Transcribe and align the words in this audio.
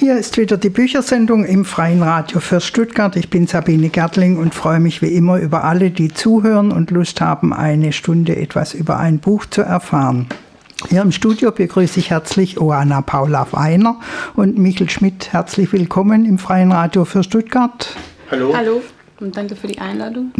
Hier 0.00 0.16
ist 0.16 0.38
wieder 0.38 0.56
die 0.56 0.70
Büchersendung 0.70 1.44
im 1.44 1.66
Freien 1.66 2.02
Radio 2.02 2.40
für 2.40 2.62
Stuttgart. 2.62 3.16
Ich 3.16 3.28
bin 3.28 3.46
Sabine 3.46 3.90
Gärtling 3.90 4.38
und 4.38 4.54
freue 4.54 4.80
mich 4.80 5.02
wie 5.02 5.14
immer 5.14 5.38
über 5.38 5.64
alle, 5.64 5.90
die 5.90 6.08
zuhören 6.08 6.72
und 6.72 6.90
Lust 6.90 7.20
haben, 7.20 7.52
eine 7.52 7.92
Stunde 7.92 8.34
etwas 8.34 8.72
über 8.72 8.98
ein 8.98 9.18
Buch 9.18 9.44
zu 9.44 9.60
erfahren. 9.60 10.26
Hier 10.88 11.02
im 11.02 11.12
Studio 11.12 11.52
begrüße 11.52 12.00
ich 12.00 12.08
herzlich 12.08 12.58
Oana 12.58 13.02
Paula 13.02 13.46
Weiner 13.50 14.00
und 14.36 14.56
Michel 14.56 14.88
Schmidt. 14.88 15.34
Herzlich 15.34 15.70
willkommen 15.70 16.24
im 16.24 16.38
Freien 16.38 16.72
Radio 16.72 17.04
für 17.04 17.22
Stuttgart. 17.22 17.94
Hallo. 18.30 18.54
Hallo 18.56 18.80
und 19.20 19.36
danke 19.36 19.54
für 19.54 19.66
die 19.66 19.80
Einladung. 19.80 20.32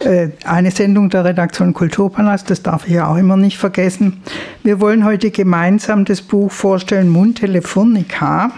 Äh, 0.00 0.28
eine 0.44 0.70
Sendung 0.70 1.08
der 1.08 1.24
Redaktion 1.24 1.72
Kulturpalast, 1.72 2.50
das 2.50 2.62
darf 2.62 2.86
ich 2.86 2.92
ja 2.92 3.08
auch 3.08 3.16
immer 3.16 3.38
nicht 3.38 3.56
vergessen. 3.56 4.20
Wir 4.62 4.78
wollen 4.78 5.06
heute 5.06 5.30
gemeinsam 5.30 6.04
das 6.04 6.20
Buch 6.20 6.52
vorstellen, 6.52 7.08
Mundtelefonica. 7.08 8.52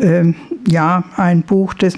Ähm, 0.00 0.34
ja, 0.66 1.04
ein 1.16 1.42
Buch, 1.42 1.74
das 1.74 1.94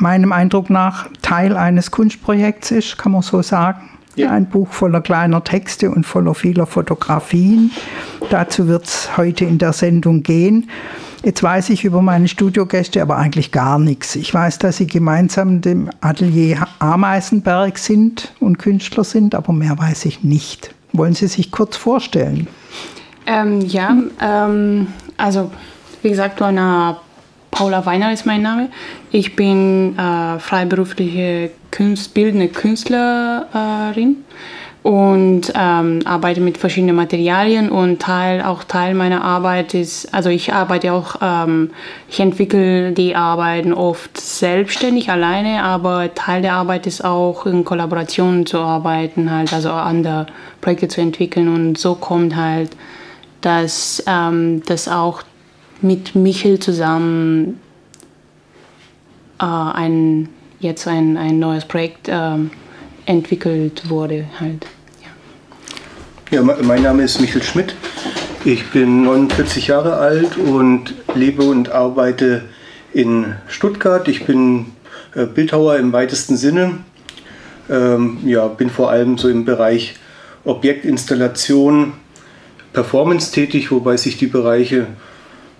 meinem 0.00 0.32
Eindruck 0.32 0.70
nach 0.70 1.08
Teil 1.22 1.56
eines 1.56 1.90
Kunstprojekts 1.90 2.70
ist, 2.70 2.98
kann 2.98 3.12
man 3.12 3.22
so 3.22 3.42
sagen. 3.42 3.90
Ja. 4.16 4.30
Ein 4.30 4.46
Buch 4.46 4.68
voller 4.72 5.00
kleiner 5.00 5.44
Texte 5.44 5.90
und 5.90 6.04
voller 6.04 6.34
vieler 6.34 6.66
Fotografien. 6.66 7.70
Dazu 8.30 8.66
wird 8.66 8.84
es 8.84 9.16
heute 9.16 9.44
in 9.44 9.58
der 9.58 9.72
Sendung 9.72 10.22
gehen. 10.22 10.68
Jetzt 11.22 11.42
weiß 11.42 11.70
ich 11.70 11.84
über 11.84 12.00
meine 12.00 12.28
Studiogäste 12.28 13.02
aber 13.02 13.16
eigentlich 13.16 13.52
gar 13.52 13.78
nichts. 13.78 14.16
Ich 14.16 14.32
weiß, 14.32 14.58
dass 14.58 14.78
sie 14.78 14.86
gemeinsam 14.86 15.60
dem 15.60 15.90
Atelier 16.00 16.66
Ameisenberg 16.78 17.76
sind 17.78 18.32
und 18.40 18.58
Künstler 18.58 19.04
sind, 19.04 19.34
aber 19.34 19.52
mehr 19.52 19.78
weiß 19.78 20.06
ich 20.06 20.24
nicht. 20.24 20.74
Wollen 20.92 21.14
Sie 21.14 21.28
sich 21.28 21.50
kurz 21.50 21.76
vorstellen? 21.76 22.48
Ähm, 23.26 23.60
ja, 23.60 23.96
ähm, 24.20 24.88
also 25.18 25.52
wie 26.02 26.08
gesagt, 26.08 26.40
Donna 26.40 27.00
Paula 27.50 27.84
Weiner 27.86 28.12
ist 28.12 28.26
mein 28.26 28.42
Name. 28.42 28.68
Ich 29.10 29.36
bin 29.36 29.98
äh, 29.98 30.38
freiberufliche 30.38 31.50
Künst, 31.70 32.14
bildende 32.14 32.48
Künstlerin 32.48 34.24
und 34.82 35.52
ähm, 35.54 36.00
arbeite 36.06 36.40
mit 36.40 36.56
verschiedenen 36.56 36.96
Materialien 36.96 37.70
und 37.70 38.00
Teil, 38.00 38.42
auch 38.42 38.64
Teil 38.64 38.94
meiner 38.94 39.22
Arbeit 39.22 39.74
ist, 39.74 40.12
also 40.14 40.30
ich 40.30 40.54
arbeite 40.54 40.92
auch, 40.92 41.16
ähm, 41.20 41.70
ich 42.08 42.18
entwickle 42.20 42.92
die 42.92 43.14
Arbeiten 43.14 43.74
oft 43.74 44.18
selbstständig 44.18 45.10
alleine, 45.10 45.62
aber 45.62 46.14
Teil 46.14 46.40
der 46.40 46.54
Arbeit 46.54 46.86
ist 46.86 47.04
auch 47.04 47.44
in 47.44 47.64
Kollaboration 47.64 48.46
zu 48.46 48.58
arbeiten, 48.58 49.30
halt, 49.30 49.52
also 49.52 49.70
andere 49.70 50.26
Projekte 50.62 50.88
zu 50.88 51.02
entwickeln 51.02 51.48
und 51.48 51.76
so 51.76 51.94
kommt 51.94 52.34
halt, 52.34 52.70
dass 53.42 54.02
ähm, 54.06 54.62
das 54.64 54.88
auch 54.88 55.22
mit 55.82 56.14
Michel 56.14 56.58
zusammen 56.58 57.60
äh, 59.40 59.44
ein, 59.44 60.28
jetzt 60.60 60.86
ein, 60.86 61.16
ein 61.16 61.38
neues 61.38 61.64
Projekt 61.64 62.08
ähm, 62.08 62.50
entwickelt 63.06 63.88
wurde 63.88 64.26
halt. 64.38 64.66
Ja. 66.30 66.42
ja, 66.42 66.56
mein 66.62 66.82
Name 66.82 67.02
ist 67.02 67.20
Michael 67.20 67.42
Schmidt. 67.42 67.74
Ich 68.44 68.70
bin 68.70 69.02
49 69.02 69.66
Jahre 69.66 69.96
alt 69.96 70.36
und 70.38 70.94
lebe 71.14 71.42
und 71.42 71.70
arbeite 71.70 72.42
in 72.92 73.34
Stuttgart. 73.48 74.08
Ich 74.08 74.24
bin 74.24 74.66
äh, 75.14 75.26
Bildhauer 75.26 75.76
im 75.76 75.92
weitesten 75.92 76.36
Sinne. 76.36 76.78
Ähm, 77.68 78.18
ja, 78.24 78.48
bin 78.48 78.70
vor 78.70 78.90
allem 78.90 79.18
so 79.18 79.28
im 79.28 79.44
Bereich 79.44 79.96
Objektinstallation, 80.44 81.92
Performance 82.72 83.32
tätig, 83.32 83.70
wobei 83.70 83.96
sich 83.96 84.16
die 84.16 84.26
Bereiche 84.26 84.86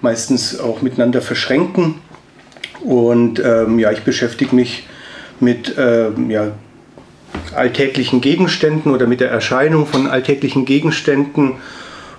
meistens 0.03 0.59
auch 0.59 0.83
miteinander 0.83 1.23
verschränken. 1.23 1.97
Und 2.83 3.41
ähm, 3.45 3.79
ja, 3.79 3.93
ich 3.93 4.03
beschäftige 4.03 4.55
mich 4.55 4.87
mit 5.39 5.75
ähm, 5.79 6.31
ja, 6.31 6.53
alltäglichen 7.55 8.21
Gegenständen 8.21 8.93
oder 8.93 9.07
mit 9.07 9.21
der 9.21 9.31
Erscheinung 9.31 9.87
von 9.87 10.07
alltäglichen 10.07 10.65
Gegenständen 10.65 11.55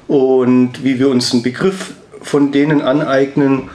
und 0.08 0.84
wie 0.84 1.00
wir 1.00 1.10
uns 1.10 1.32
einen 1.34 1.44
Begriff 1.44 1.94
von 2.22 2.52
denen 2.52 2.82
aneignen 2.82 3.70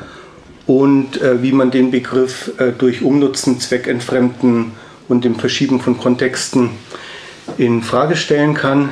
und 0.66 1.20
äh, 1.20 1.42
wie 1.42 1.52
man 1.52 1.70
den 1.70 1.90
Begriff 1.90 2.52
äh, 2.58 2.72
durch 2.72 3.02
Umnutzen, 3.02 3.60
Zweckentfremden 3.60 4.72
und 5.08 5.24
dem 5.24 5.36
Verschieben 5.36 5.80
von 5.80 5.98
Kontexten 5.98 6.70
in 7.58 7.82
Frage 7.82 8.16
stellen 8.16 8.54
kann. 8.54 8.90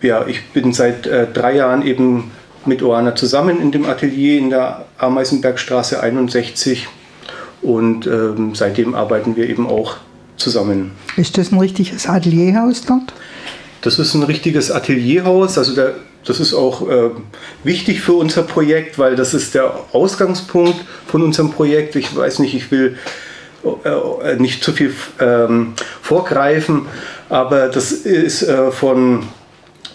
Ja, 0.00 0.26
ich 0.26 0.48
bin 0.48 0.72
seit 0.72 1.06
äh, 1.06 1.26
drei 1.32 1.56
Jahren 1.56 1.86
eben 1.86 2.30
mit 2.66 2.82
Oana 2.82 3.14
zusammen 3.14 3.60
in 3.60 3.72
dem 3.72 3.84
Atelier 3.84 4.38
in 4.38 4.50
der 4.50 4.86
Ameisenbergstraße 4.98 6.00
61 6.00 6.88
und 7.62 8.06
ähm, 8.06 8.54
seitdem 8.54 8.94
arbeiten 8.94 9.36
wir 9.36 9.48
eben 9.48 9.66
auch 9.66 9.96
zusammen. 10.36 10.92
Ist 11.16 11.38
das 11.38 11.52
ein 11.52 11.58
richtiges 11.58 12.06
Atelierhaus 12.06 12.82
dort? 12.82 13.12
Das 13.80 13.98
ist 13.98 14.14
ein 14.14 14.22
richtiges 14.22 14.70
Atelierhaus. 14.70 15.58
Also 15.58 15.74
der, 15.74 15.94
das 16.24 16.40
ist 16.40 16.54
auch 16.54 16.88
äh, 16.88 17.10
wichtig 17.64 18.00
für 18.00 18.14
unser 18.14 18.42
Projekt, 18.42 18.98
weil 18.98 19.16
das 19.16 19.34
ist 19.34 19.54
der 19.54 19.72
Ausgangspunkt 19.92 20.76
von 21.06 21.22
unserem 21.22 21.50
Projekt. 21.50 21.96
Ich 21.96 22.14
weiß 22.14 22.38
nicht, 22.38 22.54
ich 22.54 22.70
will 22.70 22.98
äh, 23.84 23.88
äh 23.88 24.36
nicht 24.36 24.64
zu 24.64 24.72
viel 24.72 24.94
ähm, 25.20 25.74
vorgreifen, 26.00 26.86
aber 27.28 27.68
das 27.68 27.92
ist 27.92 28.42
äh, 28.42 28.70
von 28.70 29.24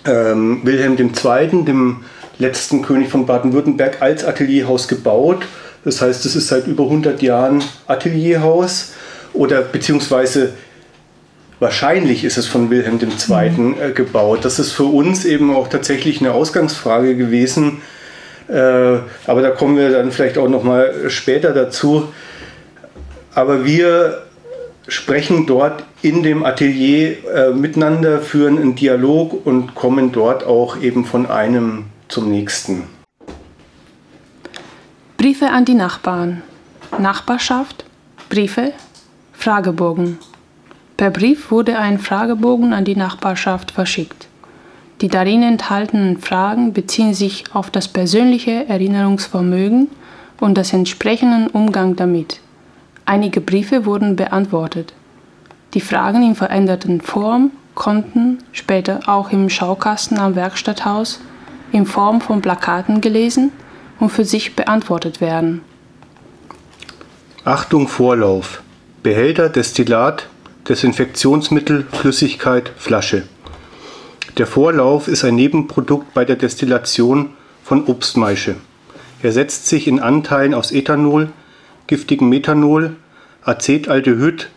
ähm, 0.06 0.62
Wilhelm 0.63 0.97
II., 0.97 1.66
dem 1.66 2.03
letzten 2.40 2.82
König 2.82 3.10
von 3.10 3.26
Baden-Württemberg, 3.26 4.02
als 4.02 4.26
Atelierhaus 4.26 4.88
gebaut. 4.88 5.46
Das 5.86 6.02
heißt, 6.02 6.26
es 6.26 6.36
ist 6.36 6.48
seit 6.48 6.68
über 6.68 6.84
100 6.86 7.22
Jahren 7.22 7.64
Atelierhaus 7.88 8.94
oder 9.34 9.62
beziehungsweise 9.62 10.54
wahrscheinlich 11.60 12.24
ist 12.24 12.38
es 12.38 12.48
von 12.48 12.70
Wilhelm 12.70 13.00
II. 13.00 13.50
Mhm. 13.50 13.76
Äh, 13.80 13.92
gebaut. 13.92 14.44
Das 14.44 14.60
ist 14.60 14.72
für 14.72 14.86
uns 14.86 15.26
eben 15.26 15.54
auch 15.54 15.68
tatsächlich 15.68 16.22
eine 16.22 16.32
Ausgangsfrage 16.32 17.16
gewesen. 17.16 17.82
Äh, 18.48 18.54
aber 19.28 19.42
da 19.42 19.52
kommen 19.52 19.78
wir 19.78 19.92
dann 19.92 20.12
vielleicht 20.12 20.38
auch 20.38 20.50
noch 20.50 20.64
mal 20.64 21.10
später 21.10 21.54
dazu. 21.54 22.10
Aber 23.36 23.66
wir 23.66 24.24
sprechen 24.88 25.46
dort 25.46 25.84
in 26.02 26.24
dem 26.24 26.44
Atelier 26.44 27.18
äh, 27.34 27.52
miteinander, 27.52 28.20
führen 28.22 28.58
einen 28.58 28.76
Dialog 28.76 29.46
und 29.46 29.76
kommen 29.76 30.12
dort 30.12 30.46
auch 30.46 30.82
eben 30.82 31.06
von 31.06 31.28
einem 31.28 31.86
zum 32.09 32.30
nächsten. 32.30 32.84
Briefe 35.18 35.50
an 35.50 35.64
die 35.64 35.75
Nachbarn. 35.75 36.42
Nachbarschaft. 36.97 37.86
Briefe 38.30 38.74
Fragebogen. 39.31 40.18
Per 40.97 41.12
Brief 41.12 41.50
wurde 41.50 41.78
ein 41.78 41.97
Fragebogen 41.97 42.74
an 42.74 42.84
die 42.84 42.96
Nachbarschaft 42.96 43.72
verschickt. 43.72 44.28
Die 45.02 45.08
darin 45.08 45.44
enthaltenen 45.44 46.18
Fragen 46.18 46.74
beziehen 46.74 47.14
sich 47.14 47.46
auf 47.53 47.70
das 47.70 47.88
persönliche 47.88 48.68
Erinnerungsvermögen 48.68 49.88
und 50.41 50.58
das 50.58 50.74
entsprechenden 50.74 51.47
Umgang 51.47 51.96
damit. 51.96 52.41
Einige 53.06 53.40
Briefe 53.40 53.86
wurden 53.86 54.18
beantwortet. 54.18 54.94
Die 55.74 55.81
Fragen 55.81 56.24
in 56.24 56.36
veränderten 56.36 57.00
Form 57.00 57.52
konnten 57.76 58.40
später 58.52 59.00
auch 59.08 59.31
im 59.31 59.50
Schaukasten 59.50 60.20
am 60.20 60.36
Werkstatthaus 60.36 61.22
in 61.72 61.85
Form 61.85 62.22
von 62.22 62.41
Plakaten 62.41 63.02
gelesen 63.02 63.52
und 64.00 64.09
für 64.09 64.25
sich 64.25 64.56
beantwortet 64.56 65.22
werden. 65.22 65.62
Achtung 67.46 67.88
Vorlauf. 67.88 68.62
Behälter, 69.03 69.50
Destillat, 69.50 70.28
Desinfektionsmittel, 70.68 71.85
Flüssigkeit, 71.91 72.72
Flasche. 72.78 73.24
Der 74.38 74.46
Vorlauf 74.46 75.08
ist 75.08 75.24
ein 75.24 75.35
Nebenprodukt 75.35 76.13
bei 76.13 76.25
der 76.25 76.35
Destillation 76.35 77.31
von 77.63 77.85
Obstmaische. 77.85 78.56
Er 79.22 79.31
setzt 79.31 79.67
sich 79.67 79.88
in 79.88 79.99
Anteilen 79.99 80.53
aus 80.53 80.72
Ethanol, 80.72 81.29
giftigem 81.88 82.29
Methanol, 82.29 82.96
Acetaldehyd 83.44 84.49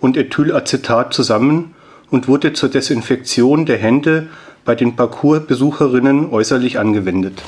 und 0.00 0.16
Ethylacetat 0.16 1.14
zusammen 1.14 1.74
und 2.10 2.28
wurde 2.28 2.52
zur 2.52 2.68
Desinfektion 2.68 3.66
der 3.66 3.78
Hände 3.78 4.28
bei 4.66 4.74
den 4.74 4.96
Parcoursbesucherinnen 4.96 6.30
äußerlich 6.30 6.78
angewendet. 6.78 7.42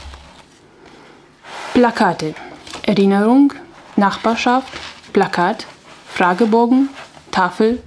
Plakate. 1.75 2.35
Erinnerung, 2.83 3.53
Nachbarschaft, 3.97 4.73
Plakat, 5.13 5.67
Fragebogen, 6.07 6.89
Tafel, 7.31 7.83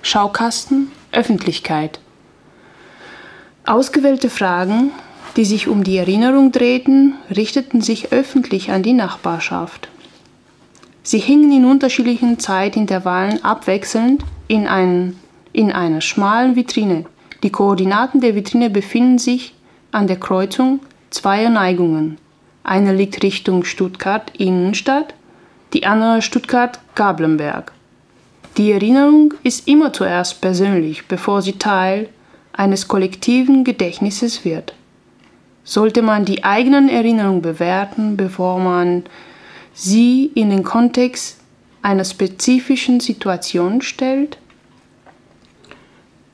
Schaukasten, 0.00 0.90
Öffentlichkeit. 1.12 2.00
Ausgewählte 3.66 4.30
Fragen, 4.30 4.92
die 5.36 5.44
sich 5.44 5.68
um 5.68 5.84
die 5.84 5.98
Erinnerung 5.98 6.52
drehten, 6.52 7.16
richteten 7.34 7.82
sich 7.82 8.12
öffentlich 8.12 8.70
an 8.70 8.82
die 8.82 8.94
Nachbarschaft. 8.94 9.88
Sie 11.02 11.18
hingen 11.18 11.52
in 11.52 11.64
unterschiedlichen 11.64 12.38
Zeitintervallen 12.38 13.44
abwechselnd 13.44 14.24
in, 14.48 14.66
einen, 14.66 15.20
in 15.52 15.70
einer 15.70 16.00
schmalen 16.00 16.56
Vitrine. 16.56 17.04
Die 17.46 17.52
Koordinaten 17.52 18.20
der 18.20 18.34
Vitrine 18.34 18.70
befinden 18.70 19.18
sich 19.18 19.54
an 19.92 20.08
der 20.08 20.18
Kreuzung 20.18 20.80
zweier 21.10 21.48
Neigungen. 21.48 22.18
Eine 22.64 22.92
liegt 22.92 23.22
Richtung 23.22 23.62
Stuttgart 23.62 24.32
Innenstadt, 24.36 25.14
die 25.72 25.86
andere 25.86 26.22
Stuttgart 26.22 26.80
Gablenberg. 26.96 27.70
Die 28.56 28.72
Erinnerung 28.72 29.32
ist 29.44 29.68
immer 29.68 29.92
zuerst 29.92 30.40
persönlich, 30.40 31.06
bevor 31.06 31.40
sie 31.40 31.52
Teil 31.52 32.08
eines 32.52 32.88
kollektiven 32.88 33.62
Gedächtnisses 33.62 34.44
wird. 34.44 34.74
Sollte 35.62 36.02
man 36.02 36.24
die 36.24 36.42
eigenen 36.42 36.88
Erinnerungen 36.88 37.42
bewerten, 37.42 38.16
bevor 38.16 38.58
man 38.58 39.04
sie 39.72 40.32
in 40.34 40.50
den 40.50 40.64
Kontext 40.64 41.38
einer 41.80 42.04
spezifischen 42.04 42.98
Situation 42.98 43.82
stellt? 43.82 44.36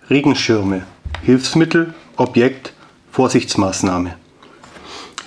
Regenschirme, 0.09 0.87
Hilfsmittel, 1.25 1.95
Objekt, 2.17 2.73
Vorsichtsmaßnahme. 3.13 4.17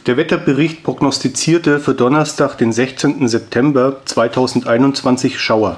Der 0.05 0.17
Wetterbericht 0.17 0.83
prognostizierte 0.83 1.79
für 1.79 1.93
Donnerstag, 1.93 2.57
den 2.57 2.73
16. 2.73 3.29
September 3.29 4.01
2021 4.03 5.39
Schauer. 5.39 5.77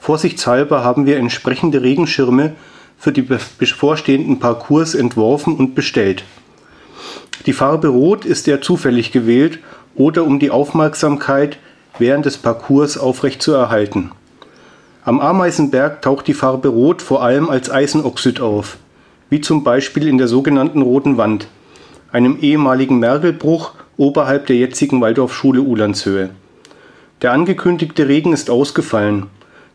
Vorsichtshalber 0.00 0.82
haben 0.82 1.06
wir 1.06 1.18
entsprechende 1.18 1.82
Regenschirme 1.82 2.56
für 2.98 3.12
die 3.12 3.22
bevorstehenden 3.22 4.40
Parcours 4.40 4.96
entworfen 4.96 5.54
und 5.54 5.76
bestellt. 5.76 6.24
Die 7.46 7.52
Farbe 7.52 7.88
Rot 7.88 8.24
ist 8.24 8.48
eher 8.48 8.60
zufällig 8.60 9.12
gewählt 9.12 9.60
oder 9.94 10.24
um 10.24 10.40
die 10.40 10.50
Aufmerksamkeit 10.50 11.58
während 11.96 12.26
des 12.26 12.38
Parcours 12.38 12.98
aufrechtzuerhalten. 12.98 14.10
Am 15.04 15.20
Ameisenberg 15.20 16.02
taucht 16.02 16.26
die 16.26 16.34
Farbe 16.34 16.66
Rot 16.66 17.02
vor 17.02 17.22
allem 17.22 17.48
als 17.48 17.70
Eisenoxid 17.70 18.40
auf, 18.40 18.78
wie 19.32 19.40
zum 19.40 19.64
Beispiel 19.64 20.08
in 20.08 20.18
der 20.18 20.28
sogenannten 20.28 20.82
Roten 20.82 21.16
Wand 21.16 21.48
einem 22.12 22.36
ehemaligen 22.42 22.98
Mergelbruch 22.98 23.72
oberhalb 23.96 24.44
der 24.44 24.56
jetzigen 24.56 25.00
Waldorfschule 25.00 25.62
Ulandshöhe. 25.62 26.28
Der 27.22 27.32
angekündigte 27.32 28.08
Regen 28.08 28.34
ist 28.34 28.50
ausgefallen, 28.50 29.28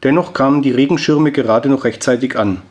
dennoch 0.04 0.34
kamen 0.34 0.62
die 0.62 0.70
Regenschirme 0.70 1.32
gerade 1.32 1.70
noch 1.70 1.86
rechtzeitig 1.86 2.38
an. 2.38 2.62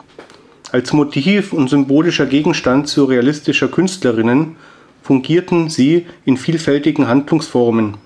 Als 0.70 0.92
Motiv 0.92 1.52
und 1.52 1.68
symbolischer 1.68 2.26
Gegenstand 2.26 2.86
surrealistischer 2.86 3.66
Künstlerinnen 3.66 4.54
fungierten 5.02 5.68
sie 5.68 6.06
in 6.24 6.36
vielfältigen 6.36 7.08
Handlungsformen, 7.08 7.96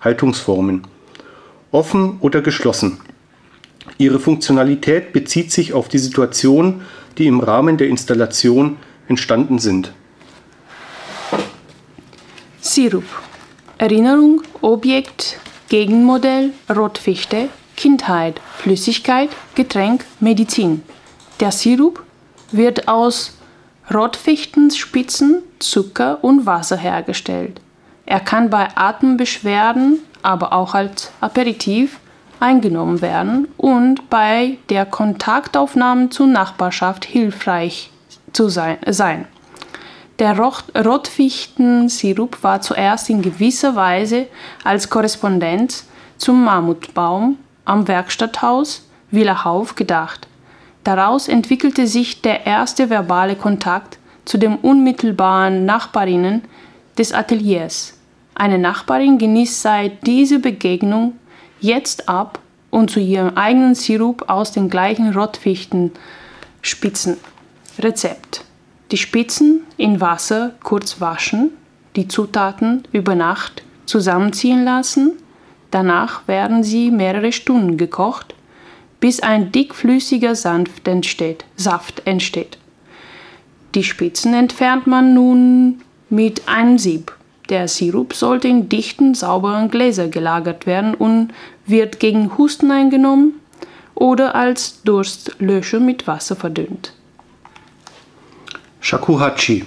Haltungsformen, 0.00 0.82
offen 1.70 2.16
oder 2.18 2.40
geschlossen. 2.40 2.98
Ihre 3.96 4.18
Funktionalität 4.18 5.12
bezieht 5.12 5.52
sich 5.52 5.72
auf 5.72 5.86
die 5.86 5.98
Situation, 5.98 6.80
die 7.18 7.26
im 7.26 7.40
Rahmen 7.40 7.76
der 7.76 7.88
Installation 7.88 8.76
entstanden 9.08 9.58
sind. 9.58 9.92
Sirup. 12.60 13.04
Erinnerung, 13.78 14.42
Objekt, 14.60 15.38
Gegenmodell, 15.68 16.52
Rotfichte, 16.74 17.48
Kindheit, 17.76 18.40
Flüssigkeit, 18.58 19.30
Getränk, 19.54 20.04
Medizin. 20.20 20.82
Der 21.40 21.50
Sirup 21.50 22.02
wird 22.52 22.88
aus 22.88 23.36
Rotfichtenspitzen, 23.92 25.42
Zucker 25.58 26.22
und 26.22 26.46
Wasser 26.46 26.76
hergestellt. 26.76 27.60
Er 28.06 28.20
kann 28.20 28.50
bei 28.50 28.68
Atembeschwerden, 28.74 29.98
aber 30.22 30.52
auch 30.52 30.74
als 30.74 31.10
Aperitif 31.20 31.98
eingenommen 32.44 33.00
werden 33.00 33.48
und 33.56 34.10
bei 34.10 34.58
der 34.68 34.84
Kontaktaufnahme 34.84 36.10
zur 36.10 36.26
Nachbarschaft 36.26 37.06
hilfreich 37.06 37.90
zu 38.34 38.50
sein. 38.50 39.24
Der 40.18 40.38
Rotfichtensirup 40.38 42.42
war 42.42 42.60
zuerst 42.60 43.08
in 43.08 43.22
gewisser 43.22 43.76
Weise 43.76 44.26
als 44.62 44.90
Korrespondenz 44.90 45.88
zum 46.18 46.44
Mammutbaum 46.44 47.38
am 47.64 47.88
Werkstatthaus 47.88 48.86
Villa 49.10 49.44
Hauf 49.44 49.74
gedacht. 49.74 50.28
Daraus 50.84 51.28
entwickelte 51.28 51.86
sich 51.86 52.20
der 52.20 52.44
erste 52.44 52.90
verbale 52.90 53.36
Kontakt 53.36 53.96
zu 54.26 54.36
den 54.36 54.56
unmittelbaren 54.56 55.64
Nachbarinnen 55.64 56.42
des 56.98 57.14
Ateliers. 57.14 57.94
Eine 58.34 58.58
Nachbarin 58.58 59.16
genießt 59.16 59.62
seit 59.62 60.06
dieser 60.06 60.40
Begegnung 60.40 61.14
jetzt 61.64 62.08
ab 62.08 62.38
und 62.70 62.90
zu 62.90 63.00
ihrem 63.00 63.36
eigenen 63.36 63.74
Sirup 63.74 64.28
aus 64.28 64.52
den 64.52 64.68
gleichen 64.68 65.12
Rotfichtenspitzen. 65.12 67.16
Rezept 67.78 68.44
die 68.90 68.98
Spitzen 68.98 69.62
in 69.76 70.00
Wasser 70.00 70.52
kurz 70.62 71.00
waschen, 71.00 71.50
die 71.96 72.06
Zutaten 72.06 72.86
über 72.92 73.14
Nacht 73.14 73.62
zusammenziehen 73.86 74.64
lassen, 74.64 75.12
danach 75.70 76.28
werden 76.28 76.62
sie 76.62 76.90
mehrere 76.90 77.32
Stunden 77.32 77.76
gekocht, 77.76 78.34
bis 79.00 79.20
ein 79.20 79.52
dickflüssiger 79.52 80.34
Saft 80.34 80.86
entsteht. 80.86 81.44
Saft 81.56 82.06
entsteht. 82.06 82.58
Die 83.74 83.82
Spitzen 83.82 84.34
entfernt 84.34 84.86
man 84.86 85.14
nun 85.14 85.82
mit 86.08 86.48
einem 86.48 86.78
Sieb. 86.78 87.12
Der 87.48 87.68
Sirup 87.68 88.14
sollte 88.14 88.48
in 88.48 88.68
dichten, 88.68 89.14
sauberen 89.14 89.70
Gläser 89.70 90.08
gelagert 90.08 90.66
werden 90.66 90.94
und 90.94 91.32
wird 91.66 92.00
gegen 92.00 92.36
Husten 92.36 92.70
eingenommen 92.70 93.40
oder 93.94 94.34
als 94.34 94.82
Durstlöscher 94.82 95.80
mit 95.80 96.06
Wasser 96.06 96.36
verdünnt. 96.36 96.92
Shakuhachi 98.80 99.64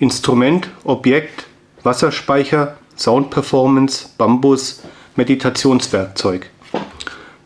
Instrument, 0.00 0.70
Objekt, 0.84 1.46
Wasserspeicher, 1.82 2.78
Soundperformance, 2.96 4.08
Bambus, 4.16 4.82
Meditationswerkzeug. 5.14 6.48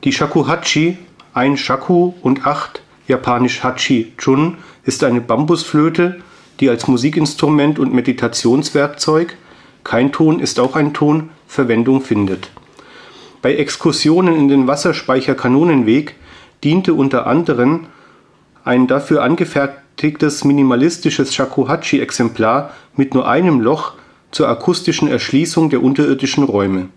Die 0.05 0.13
Shakuhachi, 0.13 0.99
ein 1.33 1.57
Shaku 1.57 2.13
und 2.23 2.47
acht, 2.47 2.81
japanisch 3.09 3.65
Hachi 3.65 4.13
Chun, 4.19 4.59
ist 4.85 5.03
eine 5.03 5.21
Bambusflöte, 5.21 6.21
die 6.61 6.69
als 6.71 6.87
Musikinstrument 6.87 7.81
und 7.81 7.93
Meditationswerkzeug, 7.93 9.37
kein 9.83 10.13
Ton 10.13 10.39
ist 10.39 10.61
auch 10.61 10.77
ein 10.77 10.95
Ton, 10.95 11.31
Verwendung 11.49 12.03
findet. 12.03 12.51
Bei 13.45 13.57
Exkursionen 13.57 14.37
in 14.37 14.49
den 14.49 14.67
Wasserspeicher 14.67 15.35
Kanonenweg 15.35 16.15
diente 16.65 16.95
unter 16.95 17.27
anderem 17.27 17.89
ein 18.65 18.87
dafür 18.87 19.23
angefertigtes 19.23 20.45
minimalistisches 20.45 21.35
Shakuhachi-Exemplar 21.35 22.71
mit 22.97 23.13
nur 23.13 23.29
einem 23.29 23.61
Loch 23.61 23.97
zur 24.31 24.49
akustischen 24.49 25.09
Erschließung 25.09 25.69
der 25.69 25.83
unterirdischen 25.83 26.45
Räume. 26.45 26.89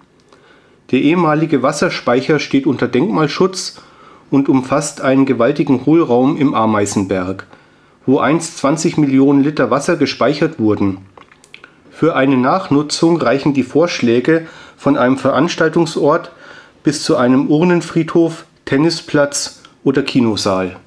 Der 0.92 1.02
ehemalige 1.02 1.64
Wasserspeicher 1.64 2.40
steht 2.40 2.66
unter 2.66 2.88
Denkmalschutz 2.88 3.82
und 4.32 4.48
umfasst 4.48 5.02
einen 5.02 5.26
gewaltigen 5.26 5.86
Hohlraum 5.86 6.38
im 6.38 6.54
Ameisenberg, 6.54 7.46
wo 8.06 8.20
einst 8.20 8.60
20 8.60 8.96
Millionen 8.96 9.44
Liter 9.44 9.70
Wasser 9.70 9.98
gespeichert 9.98 10.60
wurden. 10.60 11.00
Für 11.92 12.16
eine 12.16 12.38
Nachnutzung 12.38 13.18
reichen 13.18 13.54
die 13.54 13.64
Vorschläge 13.64 14.48
von 14.78 14.96
einem 14.96 15.18
Veranstaltungsort 15.18 16.32
bis 16.88 17.04
zu 17.04 17.18
einem 17.18 17.50
Urnenfriedhof, 17.50 18.46
Tennisplatz 18.64 19.62
oder 19.84 20.04
Kinosaal 20.04 20.78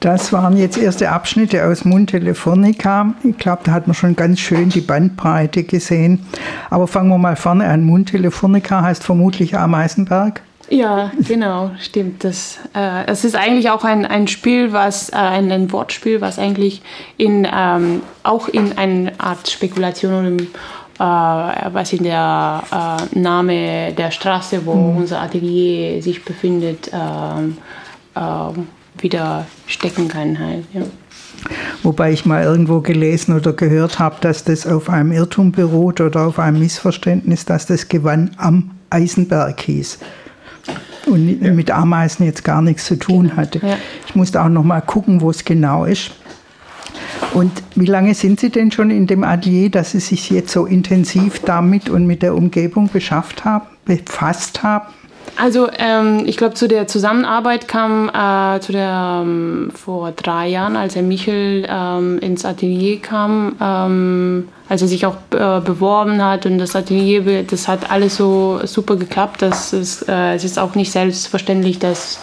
das 0.00 0.32
waren 0.32 0.56
jetzt 0.56 0.78
erste 0.78 1.10
Abschnitte 1.10 1.64
aus 1.66 1.84
Mundtelefonica. 1.84 3.14
Ich 3.24 3.36
glaube, 3.36 3.62
da 3.64 3.72
hat 3.72 3.88
man 3.88 3.94
schon 3.94 4.14
ganz 4.14 4.38
schön 4.38 4.68
die 4.68 4.80
Bandbreite 4.80 5.64
gesehen. 5.64 6.24
Aber 6.70 6.86
fangen 6.86 7.08
wir 7.08 7.18
mal 7.18 7.34
vorne 7.34 7.66
an. 7.66 7.82
Mundtelefonica 7.82 8.82
heißt 8.82 9.02
vermutlich 9.02 9.56
Ameisenberg. 9.56 10.40
Ja, 10.70 11.10
genau, 11.18 11.70
stimmt. 11.80 12.24
Das, 12.24 12.58
äh, 12.74 13.06
es 13.06 13.24
ist 13.24 13.34
eigentlich 13.34 13.70
auch 13.70 13.84
ein, 13.84 14.04
ein 14.04 14.28
Spiel, 14.28 14.72
was 14.72 15.08
äh, 15.08 15.16
ein, 15.16 15.50
ein 15.50 15.72
Wortspiel, 15.72 16.20
was 16.20 16.38
eigentlich 16.38 16.82
in, 17.16 17.48
ähm, 17.50 18.02
auch 18.22 18.48
in 18.48 18.76
eine 18.76 19.12
Art 19.18 19.50
Spekulation 19.50 20.12
oder 20.12 20.44
äh, 20.98 21.02
was 21.02 21.92
in 21.92 22.04
der 22.04 22.62
äh, 22.70 23.18
Name 23.18 23.92
der 23.92 24.10
Straße, 24.10 24.64
wo 24.64 24.74
mhm. 24.74 24.96
unser 24.98 25.20
Atelier 25.20 26.02
sich 26.02 26.24
befindet, 26.24 26.90
ähm, 26.92 27.56
ähm, 28.16 28.68
wieder 28.98 29.46
stecken 29.66 30.08
kann 30.08 30.38
halt. 30.38 30.64
Ja. 30.72 30.82
Wobei 31.82 32.12
ich 32.12 32.26
mal 32.26 32.42
irgendwo 32.42 32.80
gelesen 32.80 33.34
oder 33.34 33.52
gehört 33.52 33.98
habe, 33.98 34.16
dass 34.20 34.44
das 34.44 34.66
auf 34.66 34.90
einem 34.90 35.12
Irrtum 35.12 35.52
beruht 35.52 36.00
oder 36.00 36.26
auf 36.26 36.38
einem 36.38 36.58
Missverständnis, 36.58 37.44
dass 37.44 37.66
das 37.66 37.88
Gewann 37.88 38.32
am 38.38 38.72
Eisenberg 38.90 39.60
hieß 39.60 39.98
und 41.06 41.42
ja. 41.42 41.52
mit 41.52 41.70
Ameisen 41.70 42.26
jetzt 42.26 42.44
gar 42.44 42.62
nichts 42.62 42.86
zu 42.86 42.96
tun 42.96 43.28
genau. 43.28 43.36
hatte. 43.36 43.60
Ja. 43.64 43.76
Ich 44.06 44.14
musste 44.14 44.42
auch 44.42 44.48
noch 44.48 44.64
mal 44.64 44.80
gucken, 44.80 45.20
wo 45.20 45.30
es 45.30 45.44
genau 45.44 45.84
ist. 45.84 46.10
Und 47.34 47.52
wie 47.74 47.86
lange 47.86 48.14
sind 48.14 48.40
Sie 48.40 48.50
denn 48.50 48.70
schon 48.70 48.90
in 48.90 49.06
dem 49.06 49.24
Atelier, 49.24 49.70
dass 49.70 49.92
Sie 49.92 50.00
sich 50.00 50.30
jetzt 50.30 50.52
so 50.52 50.66
intensiv 50.66 51.40
damit 51.40 51.88
und 51.88 52.06
mit 52.06 52.22
der 52.22 52.34
Umgebung 52.34 52.88
beschafft 52.88 53.44
haben, 53.44 53.66
befasst 53.84 54.62
haben? 54.62 54.86
Also 55.36 55.68
ähm, 55.78 56.22
ich 56.26 56.36
glaube, 56.36 56.54
zu 56.54 56.66
der 56.66 56.88
Zusammenarbeit 56.88 57.68
kam 57.68 58.08
äh, 58.08 58.60
zu 58.60 58.72
der 58.72 59.22
ähm, 59.24 59.70
vor 59.72 60.10
drei 60.12 60.48
Jahren, 60.48 60.74
als 60.74 60.96
Herr 60.96 61.02
Michel 61.02 61.64
ähm, 61.68 62.18
ins 62.18 62.44
Atelier 62.44 62.98
kam, 63.00 63.54
ähm, 63.60 64.48
als 64.68 64.82
er 64.82 64.88
sich 64.88 65.06
auch 65.06 65.16
äh, 65.30 65.60
beworben 65.60 66.22
hat 66.24 66.44
und 66.46 66.58
das 66.58 66.74
Atelier, 66.74 67.44
das 67.44 67.68
hat 67.68 67.90
alles 67.90 68.16
so 68.16 68.60
super 68.64 68.96
geklappt. 68.96 69.42
Das 69.42 69.72
ist, 69.72 70.08
äh, 70.08 70.34
es 70.34 70.44
ist 70.44 70.58
auch 70.58 70.74
nicht 70.74 70.90
selbstverständlich, 70.90 71.78
dass 71.78 72.20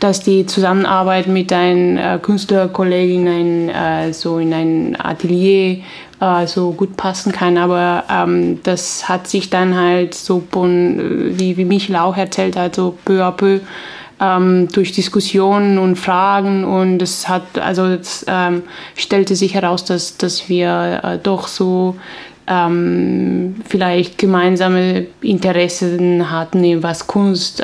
dass 0.00 0.20
die 0.20 0.46
Zusammenarbeit 0.46 1.26
mit 1.26 1.50
deinen 1.50 1.96
äh, 1.96 2.18
Künstlerkolleginnen 2.20 3.68
äh, 3.68 4.12
so 4.12 4.38
in 4.38 4.52
ein 4.52 4.96
Atelier 5.00 5.78
äh, 6.20 6.46
so 6.46 6.72
gut 6.72 6.96
passen 6.96 7.32
kann. 7.32 7.56
Aber 7.56 8.04
ähm, 8.10 8.60
das 8.62 9.08
hat 9.08 9.26
sich 9.28 9.50
dann 9.50 9.76
halt 9.76 10.14
so, 10.14 10.42
wie, 10.52 11.56
wie 11.56 11.64
Michael 11.64 11.96
auch 11.96 12.16
erzählt 12.16 12.56
hat, 12.56 12.74
so 12.74 12.96
peu 13.04 13.22
à 13.24 13.30
peu 13.30 13.60
ähm, 14.20 14.68
durch 14.72 14.92
Diskussionen 14.92 15.78
und 15.78 15.96
Fragen 15.96 16.64
und 16.64 17.02
es 17.02 17.28
hat, 17.28 17.58
also 17.58 17.86
es 17.86 18.24
ähm, 18.28 18.62
stellte 18.96 19.36
sich 19.36 19.54
heraus, 19.54 19.84
dass, 19.84 20.16
dass 20.16 20.48
wir 20.48 21.00
äh, 21.02 21.18
doch 21.18 21.48
so 21.48 21.96
ähm, 22.46 23.56
vielleicht 23.66 24.18
gemeinsame 24.18 25.06
Interessen 25.20 26.30
hatten, 26.30 26.82
was 26.82 27.06
Kunst 27.06 27.62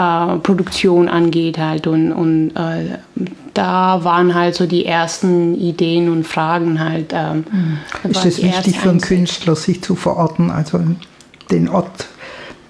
äh, 0.00 0.38
Produktion 0.38 1.08
angeht 1.08 1.58
halt 1.58 1.86
und, 1.86 2.12
und 2.12 2.50
äh, 2.56 2.98
da 3.52 4.02
waren 4.02 4.34
halt 4.34 4.54
so 4.54 4.66
die 4.66 4.86
ersten 4.86 5.54
Ideen 5.54 6.10
und 6.10 6.26
Fragen 6.26 6.80
halt. 6.80 7.12
Ähm, 7.12 7.44
mhm. 7.50 8.10
Ist 8.10 8.24
es 8.24 8.42
wichtig 8.42 8.78
für 8.78 8.88
einen 8.88 9.00
Künstler, 9.00 9.56
sich 9.56 9.82
zu 9.82 9.96
verorten, 9.96 10.50
also 10.50 10.80
den 11.50 11.68
Ort, 11.68 12.06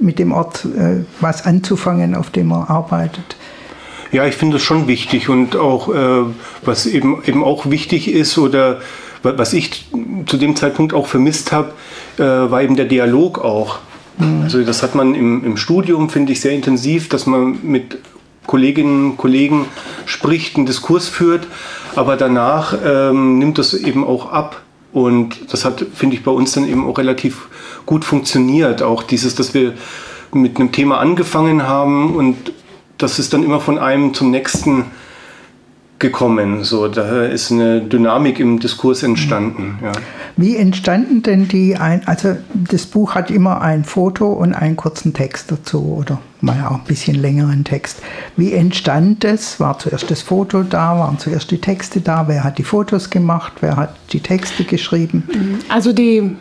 mit 0.00 0.18
dem 0.18 0.32
Ort 0.32 0.64
äh, 0.64 1.04
was 1.20 1.44
anzufangen, 1.44 2.16
auf 2.16 2.30
dem 2.30 2.50
er 2.50 2.68
arbeitet? 2.68 3.36
Ja, 4.10 4.26
ich 4.26 4.34
finde 4.34 4.56
es 4.56 4.62
schon 4.62 4.88
wichtig 4.88 5.28
und 5.28 5.54
auch, 5.54 5.94
äh, 5.94 6.24
was 6.64 6.86
eben, 6.86 7.22
eben 7.24 7.44
auch 7.44 7.70
wichtig 7.70 8.08
ist 8.12 8.38
oder 8.38 8.80
was 9.22 9.52
ich 9.52 9.86
zu 10.26 10.36
dem 10.36 10.56
Zeitpunkt 10.56 10.94
auch 10.94 11.06
vermisst 11.06 11.52
habe, 11.52 11.72
äh, 12.16 12.22
war 12.22 12.62
eben 12.62 12.74
der 12.74 12.86
Dialog 12.86 13.38
auch. 13.38 13.78
Mhm. 14.20 14.42
Also 14.42 14.62
das 14.62 14.82
hat 14.82 14.94
man 14.94 15.14
im, 15.14 15.44
im 15.44 15.56
Studium, 15.56 16.10
finde 16.10 16.32
ich, 16.32 16.40
sehr 16.40 16.52
intensiv, 16.52 17.08
dass 17.08 17.26
man 17.26 17.58
mit 17.62 17.98
Kolleginnen 18.46 19.12
und 19.12 19.16
Kollegen 19.16 19.66
spricht, 20.06 20.56
einen 20.56 20.66
Diskurs 20.66 21.08
führt, 21.08 21.46
aber 21.94 22.16
danach 22.16 22.76
ähm, 22.84 23.38
nimmt 23.38 23.58
das 23.58 23.74
eben 23.74 24.04
auch 24.04 24.30
ab. 24.32 24.62
Und 24.92 25.52
das 25.52 25.64
hat, 25.64 25.86
finde 25.94 26.16
ich, 26.16 26.24
bei 26.24 26.32
uns 26.32 26.52
dann 26.52 26.68
eben 26.68 26.84
auch 26.86 26.98
relativ 26.98 27.48
gut 27.86 28.04
funktioniert. 28.04 28.82
Auch 28.82 29.04
dieses, 29.04 29.36
dass 29.36 29.54
wir 29.54 29.74
mit 30.32 30.58
einem 30.58 30.72
Thema 30.72 30.98
angefangen 30.98 31.62
haben 31.66 32.14
und 32.16 32.52
das 32.98 33.18
ist 33.18 33.32
dann 33.32 33.42
immer 33.42 33.60
von 33.60 33.78
einem 33.78 34.14
zum 34.14 34.30
nächsten 34.30 34.86
gekommen. 36.00 36.64
So, 36.64 36.88
da 36.88 37.24
ist 37.24 37.52
eine 37.52 37.80
Dynamik 37.80 38.40
im 38.40 38.58
Diskurs 38.58 39.04
entstanden. 39.04 39.78
Ja. 39.82 39.92
Wie 40.36 40.56
entstanden 40.56 41.22
denn 41.22 41.46
die, 41.46 41.76
ein, 41.76 42.06
also 42.08 42.36
das 42.54 42.86
Buch 42.86 43.14
hat 43.14 43.30
immer 43.30 43.60
ein 43.60 43.84
Foto 43.84 44.32
und 44.32 44.54
einen 44.54 44.76
kurzen 44.76 45.12
Text 45.12 45.52
dazu 45.52 45.96
oder 45.98 46.18
mal 46.40 46.66
auch 46.66 46.76
ein 46.78 46.84
bisschen 46.84 47.16
längeren 47.16 47.64
Text. 47.64 48.02
Wie 48.36 48.52
entstand 48.52 49.22
das? 49.22 49.60
War 49.60 49.78
zuerst 49.78 50.10
das 50.10 50.22
Foto 50.22 50.62
da? 50.62 50.98
Waren 50.98 51.18
zuerst 51.18 51.50
die 51.50 51.58
Texte 51.58 52.00
da? 52.00 52.26
Wer 52.26 52.42
hat 52.42 52.58
die 52.58 52.64
Fotos 52.64 53.10
gemacht? 53.10 53.52
Wer 53.60 53.76
hat 53.76 53.94
die 54.12 54.20
Texte 54.20 54.64
geschrieben? 54.64 55.60
Also 55.68 55.92
die 55.92 56.36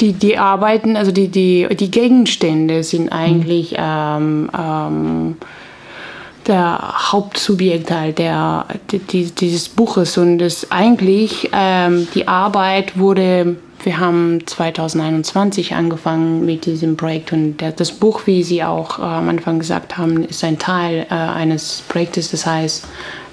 die, 0.00 0.12
die 0.12 0.38
Arbeiten, 0.38 0.96
also 0.96 1.10
die, 1.10 1.28
die, 1.28 1.66
die 1.74 1.90
Gegenstände 1.90 2.84
sind 2.84 3.08
eigentlich 3.08 3.74
ähm, 3.76 4.48
ähm, 4.56 5.36
der 6.48 7.12
Hauptsubjekt 7.12 7.90
halt 7.90 8.18
der, 8.18 8.66
die, 8.90 9.30
dieses 9.30 9.68
Buches. 9.68 10.18
Und 10.18 10.38
das 10.38 10.70
eigentlich 10.70 11.50
ähm, 11.52 12.08
die 12.14 12.26
Arbeit 12.26 12.98
wurde, 12.98 13.56
wir 13.82 14.00
haben 14.00 14.44
2021 14.46 15.74
angefangen 15.74 16.44
mit 16.44 16.66
diesem 16.66 16.96
Projekt. 16.96 17.32
Und 17.32 17.58
der, 17.58 17.72
das 17.72 17.92
Buch, 17.92 18.22
wie 18.26 18.42
Sie 18.42 18.64
auch 18.64 18.98
äh, 18.98 19.02
am 19.02 19.28
Anfang 19.28 19.58
gesagt 19.58 19.98
haben, 19.98 20.24
ist 20.24 20.42
ein 20.42 20.58
Teil 20.58 21.06
äh, 21.10 21.14
eines 21.14 21.82
Projektes, 21.88 22.30
das 22.30 22.46
heißt, 22.46 22.86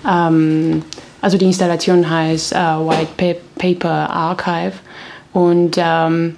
ähm, 0.10 0.84
also 1.22 1.38
die 1.38 1.46
Installation 1.46 2.08
heißt 2.08 2.54
äh, 2.54 2.58
White 2.58 3.38
Paper 3.58 4.10
Archive. 4.12 4.74
Und 5.34 5.76
ähm, 5.78 6.36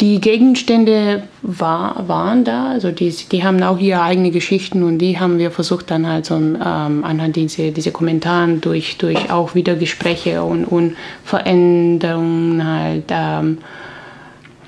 die 0.00 0.20
Gegenstände 0.20 1.24
war, 1.42 2.08
waren 2.08 2.44
da, 2.44 2.70
also 2.70 2.90
die, 2.90 3.10
die 3.10 3.44
haben 3.44 3.62
auch 3.62 3.78
ihre 3.78 4.00
eigenen 4.00 4.32
Geschichten 4.32 4.82
und 4.82 4.98
die 4.98 5.18
haben 5.18 5.38
wir 5.38 5.50
versucht 5.50 5.90
dann 5.90 6.06
halt 6.06 6.24
so 6.24 6.36
ähm, 6.36 7.04
anhand 7.04 7.36
dieser 7.36 7.70
diese 7.70 7.92
Kommentaren 7.92 8.62
durch, 8.62 8.96
durch 8.96 9.30
auch 9.30 9.54
wieder 9.54 9.76
Gespräche 9.76 10.42
und, 10.42 10.64
und 10.64 10.96
Veränderungen 11.24 12.66
halt. 12.66 13.04
Ähm, 13.10 13.58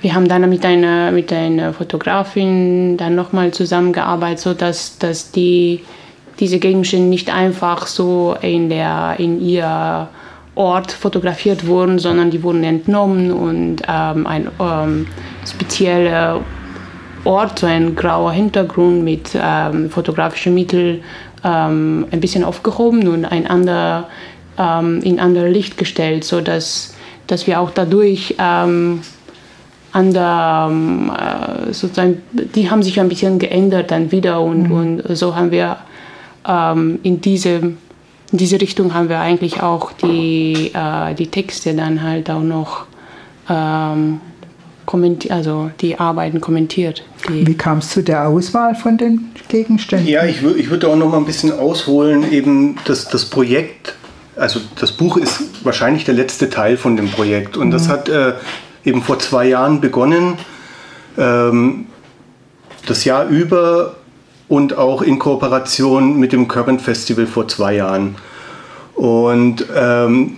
wir 0.03 0.15
haben 0.15 0.29
dann 0.29 0.49
mit 0.51 0.67
einer, 0.67 1.13
mit 1.13 1.33
einer 1.33 1.73
Fotografin 1.73 2.97
dann 2.97 3.15
nochmal 3.15 3.53
zusammengearbeitet, 3.53 4.41
sodass 4.41 4.99
dass 4.99 5.31
die, 5.31 5.81
diese 6.41 6.59
Gegenstände 6.59 7.09
nicht 7.09 7.33
einfach 7.33 7.87
so 7.87 8.37
in, 8.43 8.69
der, 8.69 9.15
in 9.19 9.41
ihr 9.41 10.09
Ort 10.55 10.93
fotografiert 10.93 11.67
wurden, 11.67 11.99
sondern 11.99 12.31
die 12.31 12.43
wurden 12.43 12.63
entnommen 12.65 13.33
und 13.33 13.83
ähm, 13.89 14.27
ein 14.27 14.49
ähm, 14.61 15.07
spezieller 15.47 16.41
Ort, 17.25 17.61
so 17.61 17.67
ein 17.67 17.95
grauer 17.97 18.33
Hintergrund 18.33 19.03
mit 19.03 19.31
ähm, 19.35 19.89
fotografischen 19.89 20.55
Mitteln 20.55 21.03
ähm, 21.45 22.07
ein 22.11 22.21
bisschen 22.21 22.45
aufgehoben 22.45 23.09
und 23.09 23.25
ein 23.25 23.47
ander, 23.47 24.09
ähm, 24.59 25.01
in 25.03 25.21
anderes 25.21 25.53
Licht 25.53 25.79
gestellt, 25.79 26.25
sodass 26.25 26.95
dass 27.27 27.47
wir 27.47 27.61
auch 27.61 27.71
dadurch 27.71 28.35
ähm, 28.39 29.01
an 29.93 30.13
der, 30.13 30.71
äh, 30.71 31.73
sozusagen, 31.73 32.23
die 32.33 32.71
haben 32.71 32.83
sich 32.83 32.99
ein 33.01 33.09
bisschen 33.09 33.39
geändert 33.39 33.91
dann 33.91 34.11
wieder 34.11 34.41
und, 34.41 34.65
mhm. 34.65 34.73
und 34.73 35.17
so 35.17 35.37
haben 35.37 35.51
wir 35.51 35.79
in 36.45 37.21
diese 37.21 37.75
in 38.33 38.39
diese 38.39 38.61
Richtung 38.61 38.95
haben 38.95 39.09
wir 39.11 39.21
eigentlich 39.21 39.63
auch 39.63 39.93
die, 39.93 40.73
äh, 40.75 41.15
die 41.15 41.27
Texte 41.27 41.75
dann 41.75 42.03
halt 42.03 42.31
auch 42.31 42.43
noch 42.43 42.87
ähm, 43.49 44.21
also 45.31 45.71
die 45.81 45.99
Arbeiten 45.99 46.41
kommentiert. 46.41 47.05
Die 47.29 47.47
Wie 47.47 47.55
kam 47.55 47.79
es 47.79 47.91
zu 47.91 48.03
der 48.03 48.29
Auswahl 48.29 48.75
von 48.75 48.99
den 48.99 49.31
Gegenständen? 49.49 50.09
Ja, 50.09 50.25
ich, 50.25 50.43
ich 50.43 50.71
würde 50.71 50.89
auch 50.89 50.97
noch 50.97 51.11
mal 51.11 51.19
ein 51.19 51.25
bisschen 51.25 51.53
ausholen, 51.53 52.31
eben 52.31 52.77
das, 52.85 53.09
das 53.09 53.25
Projekt, 53.25 53.95
also 54.37 54.61
das 54.79 54.93
Buch 54.93 55.17
ist 55.17 55.43
wahrscheinlich 55.65 56.05
der 56.05 56.15
letzte 56.15 56.51
Teil 56.51 56.77
von 56.77 56.97
dem 56.97 57.09
Projekt 57.09 57.57
und 57.57 57.69
mhm. 57.69 57.73
das 57.73 57.89
hat 57.89 58.09
äh, 58.09 58.33
eben 58.85 59.03
vor 59.03 59.19
zwei 59.19 59.47
Jahren 59.47 59.81
begonnen. 59.81 60.35
Ähm, 61.17 61.87
das 62.87 63.05
Jahr 63.05 63.29
über 63.29 63.97
und 64.53 64.77
auch 64.77 65.01
in 65.01 65.19
Kooperation 65.19 66.19
mit 66.19 66.35
dem 66.35 66.47
Current 66.47 66.83
Festival 66.83 67.27
vor 67.27 67.49
zwei 67.49 67.77
Jahren. 67.77 68.17
Und 68.95 69.65
ähm, 69.75 70.37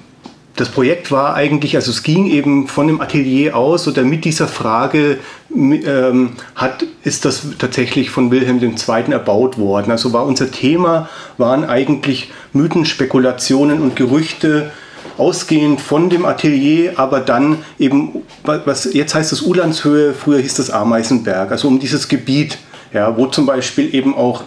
das 0.54 0.68
Projekt 0.68 1.10
war 1.10 1.34
eigentlich, 1.34 1.74
also 1.74 1.90
es 1.90 2.04
ging 2.04 2.30
eben 2.30 2.68
von 2.68 2.86
dem 2.86 3.00
Atelier 3.00 3.56
aus 3.56 3.88
oder 3.88 4.04
mit 4.04 4.24
dieser 4.24 4.46
Frage 4.46 5.18
ähm, 5.52 6.30
hat, 6.54 6.84
ist 7.02 7.24
das 7.24 7.42
tatsächlich 7.58 8.10
von 8.10 8.30
Wilhelm 8.30 8.62
II. 8.62 9.12
erbaut 9.12 9.58
worden. 9.58 9.90
Also 9.90 10.12
war 10.12 10.24
unser 10.26 10.48
Thema, 10.48 11.08
waren 11.36 11.64
eigentlich 11.64 12.30
Mythen, 12.52 12.84
Spekulationen 12.84 13.80
und 13.80 13.96
Gerüchte 13.96 14.70
ausgehend 15.18 15.80
von 15.80 16.08
dem 16.08 16.24
Atelier, 16.24 17.00
aber 17.00 17.18
dann 17.18 17.58
eben, 17.80 18.22
was 18.44 18.94
jetzt 18.94 19.16
heißt 19.16 19.32
das 19.32 19.42
Ulandshöhe, 19.42 20.14
früher 20.14 20.38
hieß 20.38 20.54
das 20.54 20.70
Ameisenberg, 20.70 21.50
also 21.50 21.66
um 21.66 21.80
dieses 21.80 22.08
Gebiet 22.08 22.58
ja, 22.94 23.16
wo 23.18 23.26
zum 23.26 23.44
Beispiel 23.44 23.94
eben 23.94 24.14
auch 24.16 24.44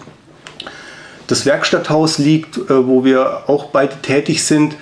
das 1.28 1.46
Werkstatthaus 1.46 2.18
liegt, 2.18 2.58
äh, 2.58 2.88
wo 2.88 3.04
wir 3.04 3.48
auch 3.48 3.66
beide 3.66 4.02
tätig 4.02 4.44
sind, 4.44 4.76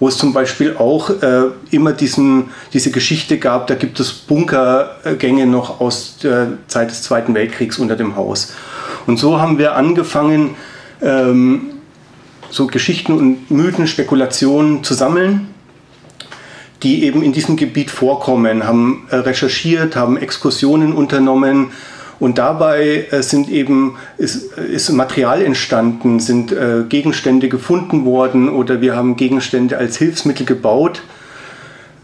wo 0.00 0.08
es 0.08 0.18
zum 0.18 0.32
Beispiel 0.32 0.76
auch 0.76 1.10
äh, 1.22 1.44
immer 1.70 1.92
diesen, 1.92 2.50
diese 2.72 2.90
Geschichte 2.90 3.38
gab, 3.38 3.68
da 3.68 3.76
gibt 3.76 4.00
es 4.00 4.12
Bunkergänge 4.12 5.46
noch 5.46 5.80
aus 5.80 6.18
der 6.20 6.58
Zeit 6.66 6.90
des 6.90 7.02
Zweiten 7.04 7.34
Weltkriegs 7.34 7.78
unter 7.78 7.94
dem 7.94 8.16
Haus. 8.16 8.52
Und 9.06 9.18
so 9.18 9.40
haben 9.40 9.58
wir 9.58 9.76
angefangen, 9.76 10.56
ähm, 11.00 11.70
so 12.50 12.66
Geschichten 12.66 13.12
und 13.12 13.50
Mythen, 13.52 13.86
Spekulationen 13.86 14.82
zu 14.82 14.94
sammeln, 14.94 15.48
die 16.82 17.04
eben 17.04 17.22
in 17.22 17.32
diesem 17.32 17.56
Gebiet 17.56 17.92
vorkommen, 17.92 18.66
haben 18.66 19.06
äh, 19.10 19.16
recherchiert, 19.16 19.94
haben 19.94 20.16
Exkursionen 20.16 20.92
unternommen, 20.92 21.70
und 22.22 22.38
dabei 22.38 23.08
äh, 23.10 23.20
sind 23.20 23.48
eben, 23.48 23.96
ist, 24.16 24.52
ist 24.52 24.88
Material 24.92 25.42
entstanden, 25.42 26.20
sind 26.20 26.52
äh, 26.52 26.84
Gegenstände 26.88 27.48
gefunden 27.48 28.04
worden 28.04 28.48
oder 28.48 28.80
wir 28.80 28.94
haben 28.94 29.16
Gegenstände 29.16 29.76
als 29.76 29.96
Hilfsmittel 29.96 30.46
gebaut. 30.46 31.02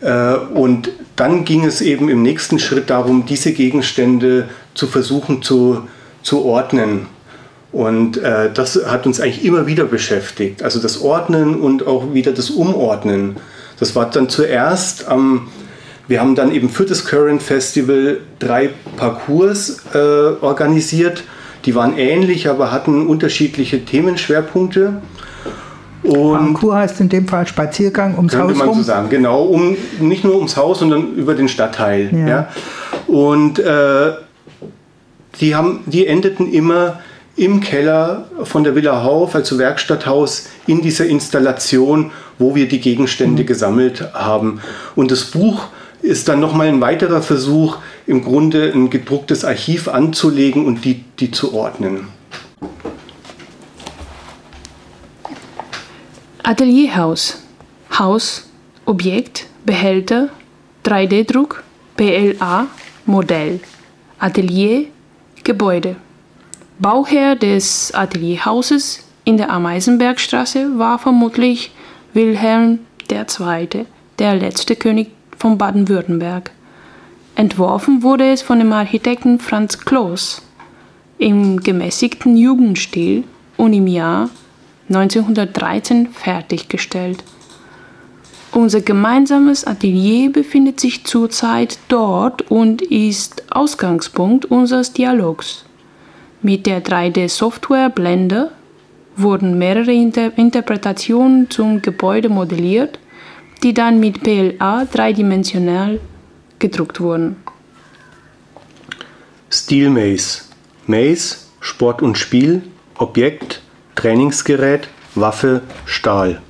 Äh, 0.00 0.34
und 0.34 0.90
dann 1.14 1.44
ging 1.44 1.64
es 1.64 1.80
eben 1.80 2.08
im 2.08 2.22
nächsten 2.22 2.58
Schritt 2.58 2.90
darum, 2.90 3.26
diese 3.26 3.52
Gegenstände 3.52 4.48
zu 4.75 4.88
versuchen 4.88 5.40
zu, 5.40 5.82
zu 6.25 6.44
ordnen. 6.44 7.06
Und 7.70 8.16
äh, 8.16 8.50
das 8.52 8.75
hat 8.87 9.06
uns 9.06 9.20
eigentlich 9.20 9.44
immer 9.44 9.68
wieder 9.68 9.84
beschäftigt. 9.84 10.64
Also 10.64 10.80
das 10.80 11.00
Ordnen 11.00 11.54
und 11.60 11.87
auch 11.87 12.12
wieder 12.12 12.32
das 12.32 12.50
Umordnen. 12.50 13.37
Das 13.78 13.94
war 13.94 14.10
dann 14.10 14.28
zuerst 14.28 15.06
am, 15.06 15.46
wir 16.08 16.20
haben 16.20 16.34
dann 16.34 16.50
eben 16.52 16.70
für 16.70 16.86
das 16.86 17.04
Current 17.04 17.42
Festival 17.42 18.18
drei 18.38 18.70
Parcours 18.96 19.82
äh, 19.94 19.98
organisiert. 19.98 21.22
Die 21.66 21.74
waren 21.74 21.98
ähnlich, 21.98 22.48
aber 22.48 22.72
hatten 22.72 23.06
unterschiedliche 23.06 23.84
Themenschwerpunkte. 23.84 25.02
Und 26.02 26.54
Parcours 26.54 26.74
heißt 26.74 27.00
in 27.00 27.10
dem 27.10 27.28
Fall 27.28 27.46
Spaziergang 27.46 28.16
ums 28.16 28.32
könnte 28.32 28.48
Haus 28.48 28.56
man 28.56 28.68
rum. 28.68 28.78
so 28.78 28.82
sagen, 28.84 29.10
genau, 29.10 29.42
um 29.42 29.76
nicht 30.00 30.24
nur 30.24 30.36
ums 30.36 30.56
Haus, 30.56 30.78
sondern 30.78 31.14
über 31.14 31.34
den 31.34 31.48
Stadtteil. 31.48 32.10
Ja. 32.12 32.26
Ja. 32.26 32.48
Und 33.06 33.58
äh, 33.58 34.12
die, 35.40 35.54
haben, 35.54 35.80
die 35.86 36.06
endeten 36.06 36.50
immer 36.50 37.00
im 37.36 37.60
Keller 37.60 38.26
von 38.44 38.64
der 38.64 38.74
Villa 38.74 39.04
Hauf, 39.04 39.34
also 39.34 39.58
Werkstatthaus, 39.58 40.46
in 40.66 40.80
dieser 40.80 41.06
Installation, 41.06 42.12
wo 42.38 42.54
wir 42.54 42.66
die 42.66 42.80
Gegenstände 42.80 43.44
gesammelt 43.44 44.12
haben. 44.14 44.60
Und 44.96 45.10
das 45.10 45.24
Buch 45.26 45.68
ist 46.02 46.28
dann 46.28 46.40
nochmal 46.40 46.69
ein 46.69 46.81
weiterer 46.81 47.23
Versuch, 47.23 47.78
im 48.07 48.23
Grunde 48.23 48.73
ein 48.73 48.90
gedrucktes 48.90 49.45
Archiv 49.45 49.88
anzulegen 49.88 50.67
und 50.67 50.85
die, 50.85 51.05
die 51.19 51.31
zu 51.31 51.55
ordnen. 51.55 52.09
Atelierhaus. 56.43 57.43
Haus, 57.99 58.49
Objekt, 58.85 59.47
Behälter, 59.67 60.28
3D-Druck, 60.85 61.62
PLA, 61.97 62.69
Modell. 63.07 63.61
Atelier, 64.19 64.87
Gebäude. 65.45 65.97
Bauherr 66.78 67.37
des 67.37 67.93
Atelierhauses 67.93 69.05
in 69.25 69.37
der 69.37 69.50
Ameisenbergstraße 69.50 70.78
war 70.78 70.99
vermutlich 70.99 71.73
Wilhelm 72.14 72.81
II., 73.11 73.87
der 74.19 74.35
letzte 74.37 74.75
König 74.75 75.11
von 75.38 75.59
Baden-Württemberg. 75.59 76.50
Entworfen 77.35 78.02
wurde 78.02 78.30
es 78.33 78.42
von 78.42 78.59
dem 78.59 78.73
Architekten 78.73 79.38
Franz 79.38 79.78
Kloß 79.78 80.42
im 81.18 81.61
gemäßigten 81.61 82.37
Jugendstil 82.37 83.25
und 83.57 83.73
im 83.73 83.87
Jahr 83.87 84.30
1913 84.88 86.09
fertiggestellt. 86.09 87.23
Unser 88.52 88.80
gemeinsames 88.80 89.64
Atelier 89.64 90.33
befindet 90.33 90.80
sich 90.80 91.04
zurzeit 91.04 91.78
dort 91.88 92.50
und 92.50 92.80
ist 92.80 93.45
Ausgangspunkt 93.52 94.47
unseres 94.47 94.92
Dialogs. 94.92 95.64
Mit 96.40 96.66
der 96.66 96.83
3D-Software 96.83 97.90
Blender 97.90 98.52
wurden 99.16 99.59
mehrere 99.59 99.92
Inter 99.92 100.37
Interpretationen 100.38 101.50
zum 101.50 101.83
Gebäude 101.83 102.28
modelliert, 102.28 102.99
die 103.62 103.74
dann 103.74 104.00
mit 104.00 104.22
PLA 104.22 104.84
dreidimensional 104.84 106.00
gedruckt 106.58 107.00
wurden. 107.00 107.36
Steel 109.50 109.90
Mace. 109.90 110.48
Mace, 110.86 111.48
Sport 111.60 112.02
und 112.02 112.18
Spiel, 112.18 112.62
Objekt, 112.96 113.62
Trainingsgerät, 113.94 114.88
Waffe, 115.14 115.62
Stahl. 115.86 116.40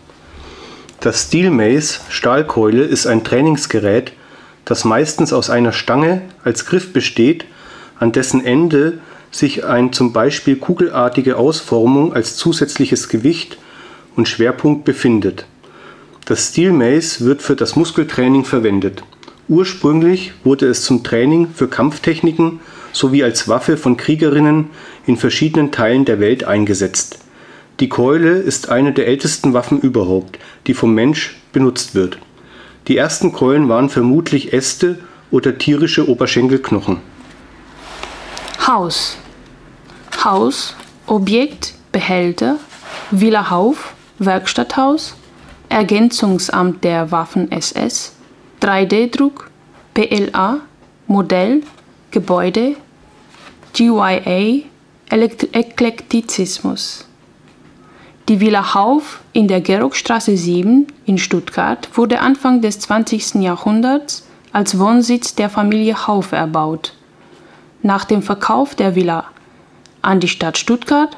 Das 1.00 1.24
Steel 1.26 1.50
Mace, 1.50 2.00
Stahlkeule, 2.08 2.82
ist 2.82 3.06
ein 3.06 3.24
Trainingsgerät, 3.24 4.12
das 4.64 4.84
meistens 4.84 5.32
aus 5.32 5.48
einer 5.48 5.72
Stange 5.72 6.22
als 6.44 6.66
Griff 6.66 6.92
besteht, 6.92 7.46
an 7.98 8.12
dessen 8.12 8.44
Ende 8.44 8.98
sich 9.30 9.64
ein 9.64 9.92
zum 9.92 10.12
Beispiel 10.12 10.56
kugelartige 10.56 11.36
Ausformung 11.36 12.12
als 12.12 12.36
zusätzliches 12.36 13.08
Gewicht 13.08 13.58
und 14.16 14.28
Schwerpunkt 14.28 14.84
befindet. 14.84 15.46
Das 16.28 16.49
Steel 16.49 16.73
Mace 16.73 17.23
wird 17.25 17.40
für 17.40 17.56
das 17.56 17.75
Muskeltraining 17.75 18.44
verwendet. 18.44 19.02
Ursprünglich 19.49 20.35
wurde 20.44 20.66
es 20.66 20.82
zum 20.82 21.02
Training 21.02 21.49
für 21.54 21.68
Kampftechniken 21.68 22.61
sowie 22.92 23.25
als 23.25 23.49
Waffe 23.49 23.78
von 23.78 23.97
Kriegerinnen 23.97 24.68
in 25.06 25.16
verschiedenen 25.16 25.73
Teilen 25.73 26.04
der 26.04 26.21
Welt 26.21 26.45
eingesetzt. 26.45 27.21
Die 27.80 27.88
Keule 27.88 28.32
ist 28.32 28.69
eine 28.69 28.93
der 28.93 29.06
ältesten 29.06 29.54
Waffen 29.54 29.80
überhaupt, 29.80 30.38
die 30.67 30.75
vom 30.75 30.95
Mensch 30.95 31.41
benutzt 31.54 31.95
wird. 31.95 32.19
Die 32.88 32.99
ersten 32.99 33.32
Keulen 33.32 33.71
waren 33.71 33.88
vermutlich 33.88 34.52
Äste 34.52 34.99
oder 35.30 35.56
tierische 35.56 36.10
Oberschenkelknochen. 36.10 36.99
Haus. 38.67 39.17
Haus, 40.23 40.76
Objekt, 41.06 41.73
Behälter, 41.91 42.58
Villa 43.10 43.49
Hauf, 43.49 43.95
Werkstatthaus, 44.19 45.14
Ergänzungsamt 45.69 46.83
der 46.85 47.11
Waffen 47.11 47.52
SS, 47.52 48.15
3D-Druck, 48.63 49.50
PLA, 49.95 50.61
Modell, 51.07 51.63
Gebäude, 52.11 52.76
GYA, 53.75 54.63
Elekt 55.11 55.54
Eklektizismus. 55.54 57.07
Die 58.28 58.41
Villa 58.41 58.75
Hauf 58.75 59.21
in 59.33 59.49
der 59.49 59.61
Gerockstraße 59.61 60.37
7 60.37 60.87
in 61.07 61.17
Stuttgart 61.17 61.89
wurde 61.95 62.21
Anfang 62.21 62.61
des 62.61 62.78
20. 62.81 63.37
Jahrhunderts 63.37 64.26
als 64.52 64.78
Wohnsitz 64.78 65.35
der 65.35 65.49
Familie 65.49 66.07
Hauf 66.07 66.33
erbaut. 66.33 66.95
Nach 67.83 68.04
dem 68.04 68.23
Verkauf 68.23 68.75
der 68.75 68.95
Villa 68.95 69.25
an 70.02 70.21
die 70.21 70.28
Stadt 70.28 70.59
Stuttgart 70.59 71.17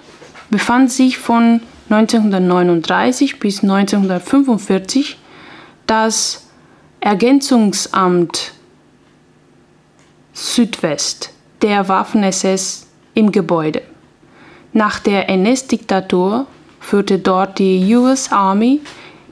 befand 0.51 0.91
sich 0.93 1.19
von 1.19 1.61
1939 1.91 3.41
bis 3.41 3.63
1945 3.63 5.19
das 5.87 6.47
Ergänzungsamt 7.01 8.53
Südwest 10.33 11.33
der 11.63 11.89
Waffen-SS 11.89 12.87
im 13.15 13.33
Gebäude. 13.33 13.83
Nach 14.73 15.01
der 15.01 15.29
NS-Diktatur 15.29 16.47
führte 16.79 17.19
dort 17.19 17.59
die 17.59 17.93
US 17.97 18.31
Army 18.31 18.81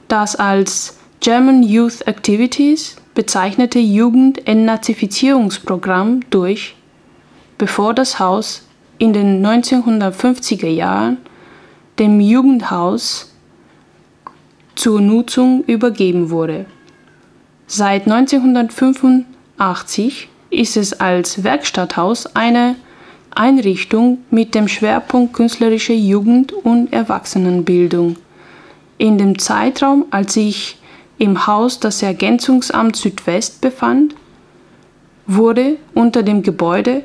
das 0.09 0.35
als 0.35 0.97
German 1.21 1.63
Youth 1.63 2.05
Activities 2.07 2.97
bezeichnete 3.15 3.79
Jugend-Entnazifizierungsprogramm 3.79 6.29
durch, 6.29 6.75
bevor 7.57 7.93
das 7.93 8.19
Haus 8.19 8.67
in 8.97 9.13
den 9.13 9.41
1950er 9.45 10.67
Jahren 10.67 11.19
dem 11.99 12.19
Jugendhaus 12.21 13.33
zur 14.75 15.01
Nutzung 15.01 15.65
übergeben 15.65 16.29
wurde. 16.29 16.65
Seit 17.67 18.09
1985 18.09 20.29
ist 20.49 20.77
es 20.77 20.97
als 20.99 21.43
Werkstatthaus 21.43 22.33
eine 22.35 22.77
Einrichtung 23.35 24.19
mit 24.31 24.55
dem 24.55 24.69
Schwerpunkt 24.69 25.33
künstlerische 25.33 25.93
Jugend- 25.93 26.53
und 26.53 26.93
Erwachsenenbildung. 26.93 28.15
In 28.97 29.17
dem 29.17 29.37
Zeitraum, 29.37 30.05
als 30.09 30.33
sich 30.33 30.77
im 31.17 31.45
Haus 31.45 31.79
das 31.79 32.01
Ergänzungsamt 32.01 32.95
Südwest 32.95 33.61
befand, 33.61 34.15
wurde 35.27 35.75
unter 35.93 36.23
dem 36.23 36.41
Gebäude 36.41 37.03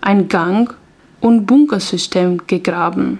ein 0.00 0.28
Gang- 0.28 0.74
und 1.20 1.46
Bunkersystem 1.46 2.46
gegraben. 2.46 3.18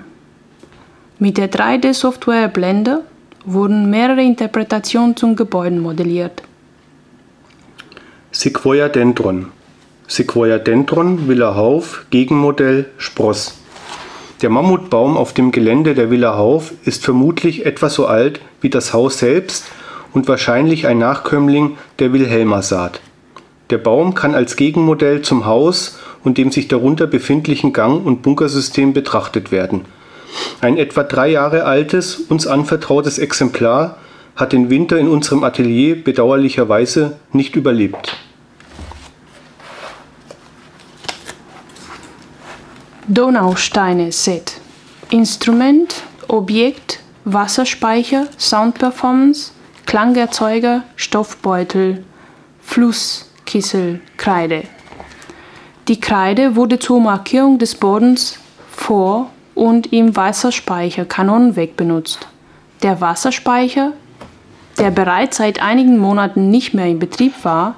Mit 1.22 1.37
der 1.37 1.50
3D-Software 1.50 2.48
Blender 2.48 3.02
wurden 3.44 3.90
mehrere 3.90 4.22
Interpretationen 4.22 5.16
zum 5.16 5.37
Gebäude 5.37 5.78
modelliert. 5.78 6.42
Sequoia 8.33 8.88
Dendron. 8.88 9.48
Sequoia 10.09 10.56
Dendron, 10.56 11.28
Villa 11.28 11.54
Hauf, 11.56 12.06
Gegenmodell 12.09 12.87
Spross. 12.96 13.59
Der 14.40 14.48
Mammutbaum 14.48 15.18
auf 15.18 15.35
dem 15.35 15.52
Gelände 15.52 15.94
der 15.94 16.11
Villa 16.11 16.38
Hauf 16.38 16.72
ist 16.87 17.04
vermutlich 17.04 17.66
etwa 17.66 17.90
so 17.90 18.06
alt 18.06 18.40
wie 18.62 18.70
das 18.70 18.94
Haus 18.94 19.18
selbst 19.18 19.66
und 20.14 20.26
wahrscheinlich 20.26 20.87
ein 20.87 20.96
Nachkömmling 20.96 21.76
der 21.98 22.14
Wilhelmersaat. 22.14 23.02
Der 23.68 23.76
Baum 23.76 24.14
kann 24.14 24.35
als 24.35 24.56
Gegenmodell 24.56 25.20
zum 25.20 25.44
Haus 25.44 25.98
und 26.24 26.38
dem 26.38 26.50
sich 26.50 26.68
darunter 26.68 27.06
befindlichen 27.06 27.74
Gang- 27.74 28.06
und 28.06 28.22
Bunkersystem 28.22 28.94
betrachtet 28.94 29.52
werden. 29.52 29.85
Ein 30.61 30.77
etwa 30.77 31.03
drei 31.05 31.29
Jahre 31.29 31.64
altes, 31.64 32.16
uns 32.16 32.47
anvertrautes 32.47 33.19
Exemplar 33.19 33.97
hat 34.37 34.53
den 34.53 34.71
Winter 34.71 34.99
in 34.99 35.09
unserem 35.09 35.45
Atelier 35.45 36.03
bedauerlicherweise 36.03 37.19
nicht 37.33 37.57
überlebt. 37.57 38.16
Donausteine 43.09 44.12
Set. 44.12 44.61
Instrument, 45.11 46.05
Objekt, 46.29 47.01
Wasserspeicher, 47.25 48.29
Soundperformance, 48.38 49.53
Klangerzeuger, 49.85 50.85
Stoffbeutel, 50.95 52.05
Flusskissel, 52.62 54.01
Kreide. 54.16 54.62
Die 55.88 55.99
Kreide 55.99 56.55
wurde 56.55 56.79
zur 56.79 57.01
Markierung 57.01 57.59
des 57.59 57.75
Bodens 57.75 58.38
vor 58.71 59.31
und 59.61 59.92
im 59.92 60.16
Wasserspeicher 60.16 61.05
Kanonenweg 61.05 61.77
benutzt. 61.77 62.27
Der 62.83 63.03
Wasserspeicher, 63.03 63.92
der 64.79 64.90
bereits 64.90 65.37
seit 65.37 65.61
einigen 65.61 65.99
Monaten 65.99 66.49
nicht 66.49 66.73
mehr 66.73 66.87
in 66.87 66.99
Betrieb 66.99 67.44
war, 67.44 67.75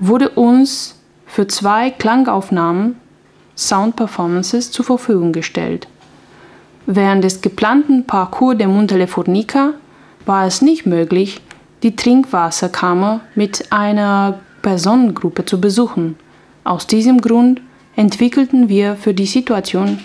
wurde 0.00 0.30
uns 0.30 1.00
für 1.26 1.46
zwei 1.46 1.90
Klangaufnahmen 1.90 2.96
Sound 3.56 3.94
Performances 3.94 4.72
zur 4.72 4.84
Verfügung 4.84 5.32
gestellt. 5.32 5.86
Während 6.86 7.22
des 7.22 7.40
geplanten 7.40 8.04
Parcours 8.04 8.58
der 8.58 8.66
Montelefonica 8.66 9.74
war 10.26 10.46
es 10.48 10.60
nicht 10.60 10.86
möglich, 10.86 11.40
die 11.84 11.94
Trinkwasserkammer 11.94 13.20
mit 13.36 13.70
einer 13.70 14.40
Personengruppe 14.60 15.44
zu 15.44 15.60
besuchen. 15.60 16.16
Aus 16.64 16.88
diesem 16.88 17.20
Grund 17.20 17.60
entwickelten 17.94 18.68
wir 18.68 18.96
für 18.96 19.14
die 19.14 19.26
Situation 19.26 20.00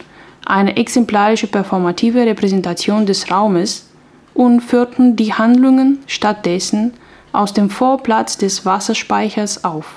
eine 0.45 0.77
exemplarische 0.77 1.47
performative 1.47 2.25
Repräsentation 2.25 3.05
des 3.05 3.31
Raumes 3.31 3.89
und 4.33 4.61
führten 4.61 5.15
die 5.15 5.33
Handlungen 5.33 5.99
stattdessen 6.07 6.93
aus 7.31 7.53
dem 7.53 7.69
Vorplatz 7.69 8.37
des 8.37 8.65
Wasserspeichers 8.65 9.63
auf. 9.63 9.93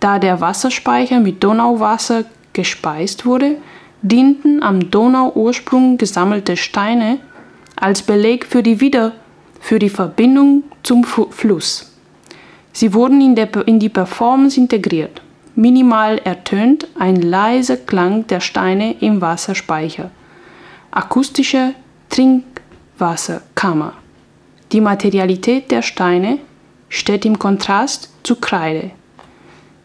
Da 0.00 0.18
der 0.18 0.40
Wasserspeicher 0.40 1.20
mit 1.20 1.42
Donauwasser 1.42 2.24
gespeist 2.52 3.26
wurde, 3.26 3.56
dienten 4.02 4.62
am 4.62 4.90
Donauursprung 4.90 5.98
gesammelte 5.98 6.56
Steine 6.56 7.18
als 7.74 8.02
Beleg 8.02 8.46
für 8.46 8.62
die 8.62 8.80
Wieder 8.80 9.12
für 9.60 9.78
die 9.80 9.88
Verbindung 9.88 10.62
zum 10.82 11.02
Fluss. 11.02 11.92
Sie 12.72 12.94
wurden 12.94 13.20
in, 13.20 13.34
der, 13.34 13.48
in 13.66 13.80
die 13.80 13.88
Performance 13.88 14.60
integriert. 14.60 15.22
Minimal 15.58 16.18
ertönt 16.18 16.86
ein 16.98 17.16
leiser 17.16 17.78
Klang 17.78 18.26
der 18.26 18.40
Steine 18.40 18.94
im 19.00 19.22
Wasserspeicher. 19.22 20.10
Akustische 20.90 21.74
Trinkwasserkammer. 22.10 23.94
Die 24.72 24.82
Materialität 24.82 25.70
der 25.70 25.80
Steine 25.80 26.38
steht 26.90 27.24
im 27.24 27.38
Kontrast 27.38 28.10
zu 28.22 28.36
Kreide, 28.36 28.90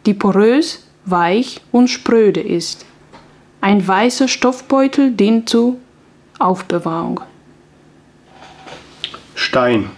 die 0.05 0.13
porös, 0.13 0.85
weich 1.05 1.61
und 1.71 1.87
spröde 1.87 2.41
ist. 2.41 2.85
Ein 3.61 3.87
weißer 3.87 4.27
Stoffbeutel 4.27 5.11
dient 5.11 5.47
zur 5.47 5.77
Aufbewahrung. 6.37 7.21
Stein. 9.35 9.89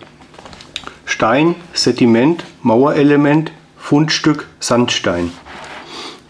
Stein, 1.06 1.56
Sediment, 1.74 2.44
Mauerelement, 2.62 3.52
Fundstück, 3.78 4.48
Sandstein. 4.60 5.32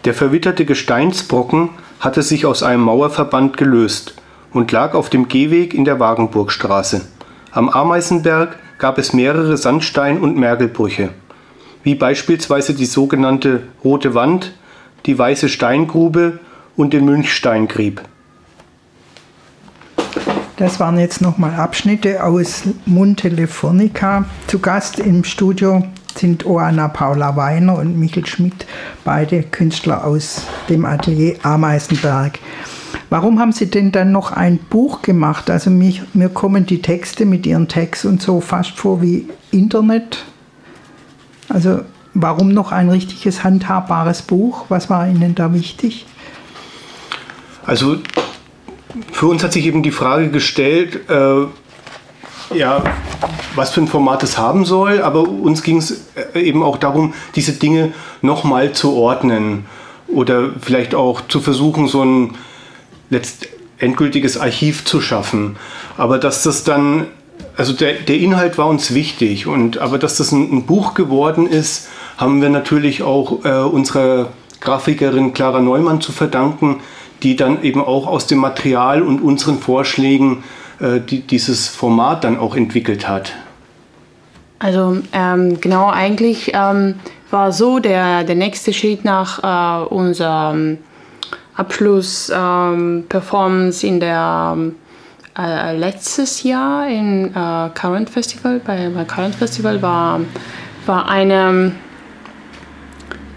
Der 0.05 0.13
verwitterte 0.13 0.65
Gesteinsbrocken 0.65 1.69
hatte 1.99 2.21
sich 2.21 2.45
aus 2.45 2.61
einem 2.61 2.81
Mauerverband 2.81 3.55
gelöst 3.55 4.15
und 4.51 4.71
lag 4.71 4.95
auf 4.95 5.09
dem 5.09 5.29
Gehweg 5.29 5.73
in 5.73 5.85
der 5.85 5.99
Wagenburgstraße. 5.99 7.01
Am 7.51 7.69
Ameisenberg 7.69 8.57
gab 8.79 8.97
es 8.97 9.13
mehrere 9.13 9.55
Sandstein- 9.55 10.19
und 10.19 10.35
Mergelbrüche, 10.35 11.09
wie 11.83 11.95
beispielsweise 11.95 12.73
die 12.73 12.85
sogenannte 12.85 13.63
Rote 13.83 14.13
Wand, 14.13 14.53
die 15.05 15.17
Weiße 15.17 15.47
Steingrube 15.47 16.39
und 16.75 16.91
den 16.91 17.05
Münchsteingrieb. 17.05 18.01
Das 20.57 20.79
waren 20.79 20.99
jetzt 20.99 21.21
nochmal 21.21 21.55
Abschnitte 21.55 22.23
aus 22.23 22.63
Montelefonica. 22.85 24.25
Zu 24.47 24.59
Gast 24.59 24.99
im 24.99 25.23
Studio 25.23 25.83
sind 26.17 26.45
Oana 26.45 26.87
Paula 26.87 27.35
Weiner 27.35 27.77
und 27.77 27.97
Michel 27.97 28.25
Schmidt, 28.25 28.65
beide 29.03 29.43
Künstler 29.43 30.05
aus 30.05 30.43
dem 30.69 30.85
Atelier 30.85 31.37
Ameisenberg. 31.43 32.39
Warum 33.09 33.39
haben 33.39 33.51
Sie 33.51 33.69
denn 33.69 33.91
dann 33.91 34.11
noch 34.11 34.31
ein 34.31 34.57
Buch 34.57 35.01
gemacht? 35.01 35.49
Also 35.49 35.69
mich, 35.69 36.01
mir 36.13 36.29
kommen 36.29 36.65
die 36.65 36.81
Texte 36.81 37.25
mit 37.25 37.45
Ihren 37.45 37.67
Text 37.67 38.05
und 38.05 38.21
so 38.21 38.41
fast 38.41 38.71
vor 38.71 39.01
wie 39.01 39.27
Internet. 39.51 40.25
Also 41.49 41.81
warum 42.13 42.49
noch 42.49 42.71
ein 42.71 42.89
richtiges 42.89 43.43
handhabbares 43.43 44.23
Buch? 44.23 44.65
Was 44.69 44.89
war 44.89 45.07
Ihnen 45.07 45.35
da 45.35 45.53
wichtig? 45.53 46.05
Also 47.65 47.97
für 49.11 49.27
uns 49.27 49.43
hat 49.43 49.53
sich 49.53 49.65
eben 49.65 49.83
die 49.83 49.91
Frage 49.91 50.29
gestellt, 50.29 51.09
äh, 51.09 51.45
ja, 52.55 52.83
was 53.55 53.71
für 53.71 53.81
ein 53.81 53.87
Format 53.87 54.23
es 54.23 54.37
haben 54.37 54.65
soll, 54.65 55.01
aber 55.01 55.27
uns 55.27 55.63
ging 55.63 55.77
es 55.77 56.05
äh, 56.33 56.39
eben 56.39 56.63
auch 56.63 56.77
darum, 56.77 57.13
diese 57.35 57.53
Dinge 57.53 57.93
nochmal 58.21 58.71
zu 58.71 58.95
ordnen 58.95 59.65
oder 60.07 60.49
vielleicht 60.59 60.95
auch 60.95 61.21
zu 61.27 61.39
versuchen, 61.39 61.87
so 61.87 62.03
ein 62.03 62.35
letztendgültiges 63.09 64.37
Archiv 64.37 64.85
zu 64.85 65.01
schaffen. 65.01 65.57
Aber 65.97 66.17
dass 66.17 66.43
das 66.43 66.63
dann, 66.63 67.07
also 67.55 67.73
der, 67.73 67.93
der 67.93 68.17
Inhalt 68.17 68.57
war 68.57 68.67
uns 68.67 68.93
wichtig, 68.93 69.47
und, 69.47 69.77
aber 69.77 69.97
dass 69.97 70.17
das 70.17 70.31
ein, 70.31 70.51
ein 70.51 70.65
Buch 70.65 70.93
geworden 70.93 71.47
ist, 71.47 71.87
haben 72.17 72.41
wir 72.41 72.49
natürlich 72.49 73.03
auch 73.03 73.43
äh, 73.45 73.49
unserer 73.49 74.29
Grafikerin 74.59 75.33
Clara 75.33 75.59
Neumann 75.59 76.01
zu 76.01 76.11
verdanken, 76.11 76.81
die 77.21 77.35
dann 77.35 77.63
eben 77.63 77.81
auch 77.81 78.07
aus 78.07 78.27
dem 78.27 78.39
Material 78.39 79.01
und 79.01 79.21
unseren 79.21 79.59
Vorschlägen 79.59 80.43
die, 80.81 81.21
dieses 81.21 81.67
Format 81.67 82.23
dann 82.23 82.37
auch 82.37 82.55
entwickelt 82.55 83.07
hat. 83.07 83.33
Also 84.59 84.97
ähm, 85.11 85.59
genau, 85.59 85.89
eigentlich 85.89 86.51
ähm, 86.53 86.93
war 87.31 87.51
so 87.51 87.79
der, 87.79 88.23
der 88.23 88.35
nächste 88.35 88.71
Schritt 88.71 89.03
nach 89.03 89.43
äh, 89.43 89.85
unserem 89.87 90.77
Abschluss-Performance 91.55 93.85
ähm, 93.85 93.93
in 93.93 93.99
der 93.99 94.57
äh, 95.37 95.75
letztes 95.75 96.43
Jahr 96.43 96.87
in 96.87 97.35
äh, 97.35 97.69
Current 97.73 98.09
Festival, 98.09 98.61
bei, 98.65 98.89
bei 98.89 99.03
Current 99.03 99.35
Festival 99.35 99.81
war, 99.81 100.21
war 100.85 101.09
eine 101.09 101.73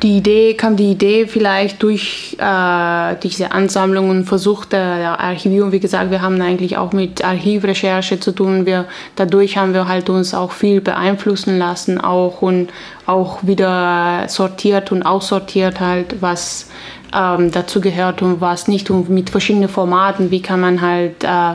die 0.03 0.19
Idee 0.19 0.55
kam 0.55 0.77
die 0.77 0.91
Idee 0.91 1.27
vielleicht 1.27 1.83
durch 1.83 2.37
äh, 2.39 3.17
diese 3.23 3.53
Ansammlung 3.53 4.11
und 4.11 4.25
Versuch 4.25 4.67
der, 4.67 4.99
der, 4.99 5.21
Archivierung. 5.21 5.73
Wie 5.73 5.81
gesagt, 5.81 6.11
wir 6.11 6.21
haben 6.21 6.41
eigentlich 6.43 6.77
auch 6.77 6.93
mit 6.93 7.25
Archivrecherche 7.25 8.21
zu 8.21 8.33
tun. 8.33 8.67
Wir, 8.67 8.87
dadurch 9.17 9.57
haben 9.57 9.73
wir 9.73 9.89
halt 9.89 10.11
uns 10.11 10.35
auch 10.35 10.53
viel 10.53 10.81
beeinflussen 10.83 11.59
lassen 11.59 11.99
auch 11.99 12.43
und 12.43 12.69
auch 13.07 13.39
wieder 13.43 14.25
sortiert 14.29 14.93
und 14.93 15.03
aussortiert 15.03 15.81
halt, 15.81 16.21
was 16.21 16.69
ähm, 17.15 17.51
dazu 17.51 17.81
gehört 17.81 18.21
und 18.21 18.41
was 18.41 18.69
nicht 18.69 18.91
und 18.91 19.09
mit 19.09 19.31
verschiedenen 19.31 19.71
Formaten. 19.71 20.31
Wie 20.31 20.43
kann 20.43 20.61
man 20.61 20.83
halt 20.83 21.25
äh, 21.25 21.55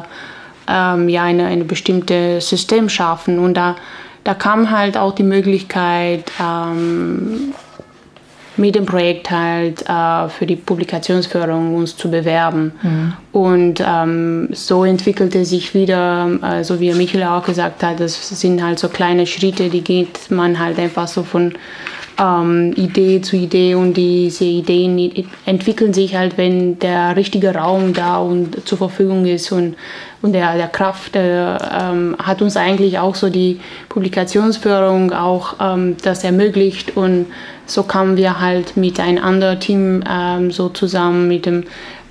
ähm, 0.67 1.09
ja 1.09 1.23
eine, 1.23 1.45
eine 1.45 1.65
bestimmte 1.65 2.41
System 2.41 2.89
schaffen 2.89 3.37
und 3.37 3.53
da 3.53 3.75
da 4.23 4.35
kam 4.35 4.69
halt 4.69 4.97
auch 4.97 5.15
die 5.15 5.23
Möglichkeit 5.23 6.31
ähm, 6.39 7.53
mit 8.57 8.75
dem 8.75 8.85
Projekt 8.85 9.31
halt 9.31 9.87
äh, 9.87 10.29
für 10.29 10.45
die 10.45 10.55
Publikationsförderung 10.55 11.75
uns 11.75 11.95
zu 11.95 12.11
bewerben. 12.11 12.73
Mhm. 12.81 13.13
Und 13.31 13.83
ähm, 13.85 14.49
so 14.51 14.83
entwickelte 14.83 15.45
sich 15.45 15.73
wieder, 15.73 16.29
äh, 16.43 16.63
so 16.63 16.79
wie 16.79 16.93
Michael 16.93 17.23
auch 17.23 17.45
gesagt 17.45 17.83
hat, 17.83 17.99
das 17.99 18.39
sind 18.39 18.61
halt 18.61 18.79
so 18.79 18.89
kleine 18.89 19.25
Schritte, 19.25 19.69
die 19.69 19.81
geht 19.81 20.29
man 20.29 20.59
halt 20.59 20.79
einfach 20.79 21.07
so 21.07 21.23
von 21.23 21.53
ähm, 22.19 22.73
Idee 22.75 23.21
zu 23.21 23.35
Idee 23.35 23.75
und 23.75 23.95
diese 23.95 24.45
Ideen 24.45 25.27
entwickeln 25.45 25.93
sich 25.93 26.15
halt, 26.15 26.37
wenn 26.37 26.79
der 26.79 27.15
richtige 27.15 27.53
Raum 27.53 27.93
da 27.93 28.17
und 28.17 28.67
zur 28.67 28.77
Verfügung 28.77 29.25
ist 29.25 29.51
und, 29.51 29.75
und 30.21 30.33
der, 30.33 30.55
der 30.55 30.67
Kraft 30.67 31.15
der, 31.15 31.91
ähm, 31.91 32.15
hat 32.21 32.41
uns 32.41 32.57
eigentlich 32.57 32.99
auch 32.99 33.15
so 33.15 33.29
die 33.29 33.59
Publikationsförderung 33.89 35.13
auch 35.13 35.55
ähm, 35.59 35.97
das 36.03 36.23
ermöglicht 36.23 36.95
und 36.95 37.27
so 37.65 37.83
kamen 37.83 38.17
wir 38.17 38.39
halt 38.39 38.75
mit 38.75 38.99
einem 38.99 39.23
anderen 39.23 39.59
Team 39.59 40.03
ähm, 40.09 40.51
so 40.51 40.69
zusammen 40.69 41.27
mit 41.27 41.45
dem 41.45 41.63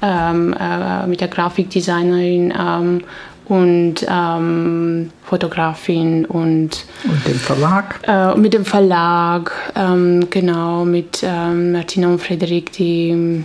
ähm, 0.03 0.55
äh, 0.59 1.07
mit 1.07 1.21
der 1.21 1.29
Grafikdesignerin 1.29 2.55
ähm, 2.59 3.03
und 3.51 4.07
ähm, 4.09 5.11
Fotografin 5.25 6.25
und, 6.25 6.85
und 7.03 7.27
dem 7.27 7.35
Verlag. 7.35 8.01
Äh, 8.07 8.37
mit 8.37 8.55
dem 8.55 8.65
Verlag, 8.65 9.51
ähm, 9.75 10.29
genau, 10.31 10.85
mit 10.85 11.25
ähm, 11.25 11.73
Martina 11.73 12.07
und 12.07 12.23
Frederik, 12.23 12.71
die 12.71 13.45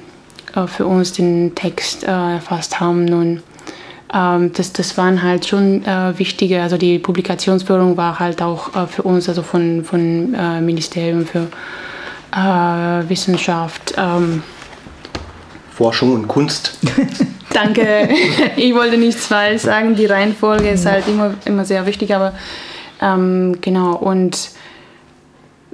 äh, 0.55 0.67
für 0.67 0.85
uns 0.85 1.13
den 1.13 1.55
Text 1.55 2.03
äh, 2.03 2.33
erfasst 2.35 2.79
haben. 2.79 3.11
Und 3.11 3.41
ähm, 4.13 4.53
das, 4.53 4.73
das 4.73 4.95
waren 4.95 5.23
halt 5.23 5.47
schon 5.47 5.83
äh, 5.83 6.13
wichtige, 6.19 6.61
also 6.61 6.77
die 6.77 6.99
Publikationsförderung 6.99 7.97
war 7.97 8.19
halt 8.19 8.43
auch 8.43 8.75
äh, 8.75 8.85
für 8.85 9.01
uns, 9.01 9.27
also 9.27 9.41
von, 9.41 9.83
von 9.83 10.35
äh, 10.35 10.61
Ministerium 10.61 11.25
für 11.25 11.47
Wissenschaft. 13.07 13.93
Ähm, 13.97 14.43
Forschung 15.71 16.15
und 16.15 16.27
Kunst. 16.27 16.77
Danke. 17.55 18.09
Ich 18.57 18.75
wollte 18.75 18.97
nichts 18.97 19.27
falsch 19.27 19.63
sagen. 19.63 19.95
Die 19.95 20.05
Reihenfolge 20.05 20.69
ist 20.69 20.85
halt 20.85 21.07
immer, 21.07 21.35
immer 21.45 21.65
sehr 21.65 21.85
wichtig, 21.85 22.13
aber 22.13 22.33
ähm, 23.01 23.57
genau. 23.61 23.95
Und 23.95 24.51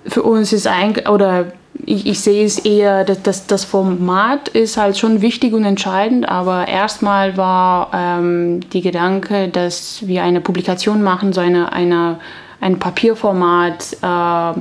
für 0.06 0.24
uns 0.24 0.54
ist 0.54 0.68
eigentlich, 0.68 1.10
oder 1.10 1.54
ich, 1.86 2.06
ich, 2.06 2.20
sehe 2.20 2.46
es 2.46 2.60
eher, 2.60 3.04
dass 3.04 3.24
das, 3.24 3.48
das 3.48 3.66
Format 3.66 4.50
ist 4.50 4.78
halt 4.78 4.98
schon 4.98 5.22
wichtig 5.22 5.54
und 5.54 5.64
entscheidend, 5.64 6.28
aber 6.28 6.68
erstmal 6.68 7.38
war 7.38 7.92
ähm, 7.94 8.60
die 8.72 8.82
Gedanke, 8.82 9.48
dass 9.48 10.06
wir 10.06 10.24
eine 10.24 10.42
Publikation 10.42 11.02
machen, 11.02 11.34
so 11.34 11.42
eine, 11.42 11.72
eine, 11.74 12.20
ein 12.60 12.78
Papierformat 12.78 13.98
äh, 14.02 14.60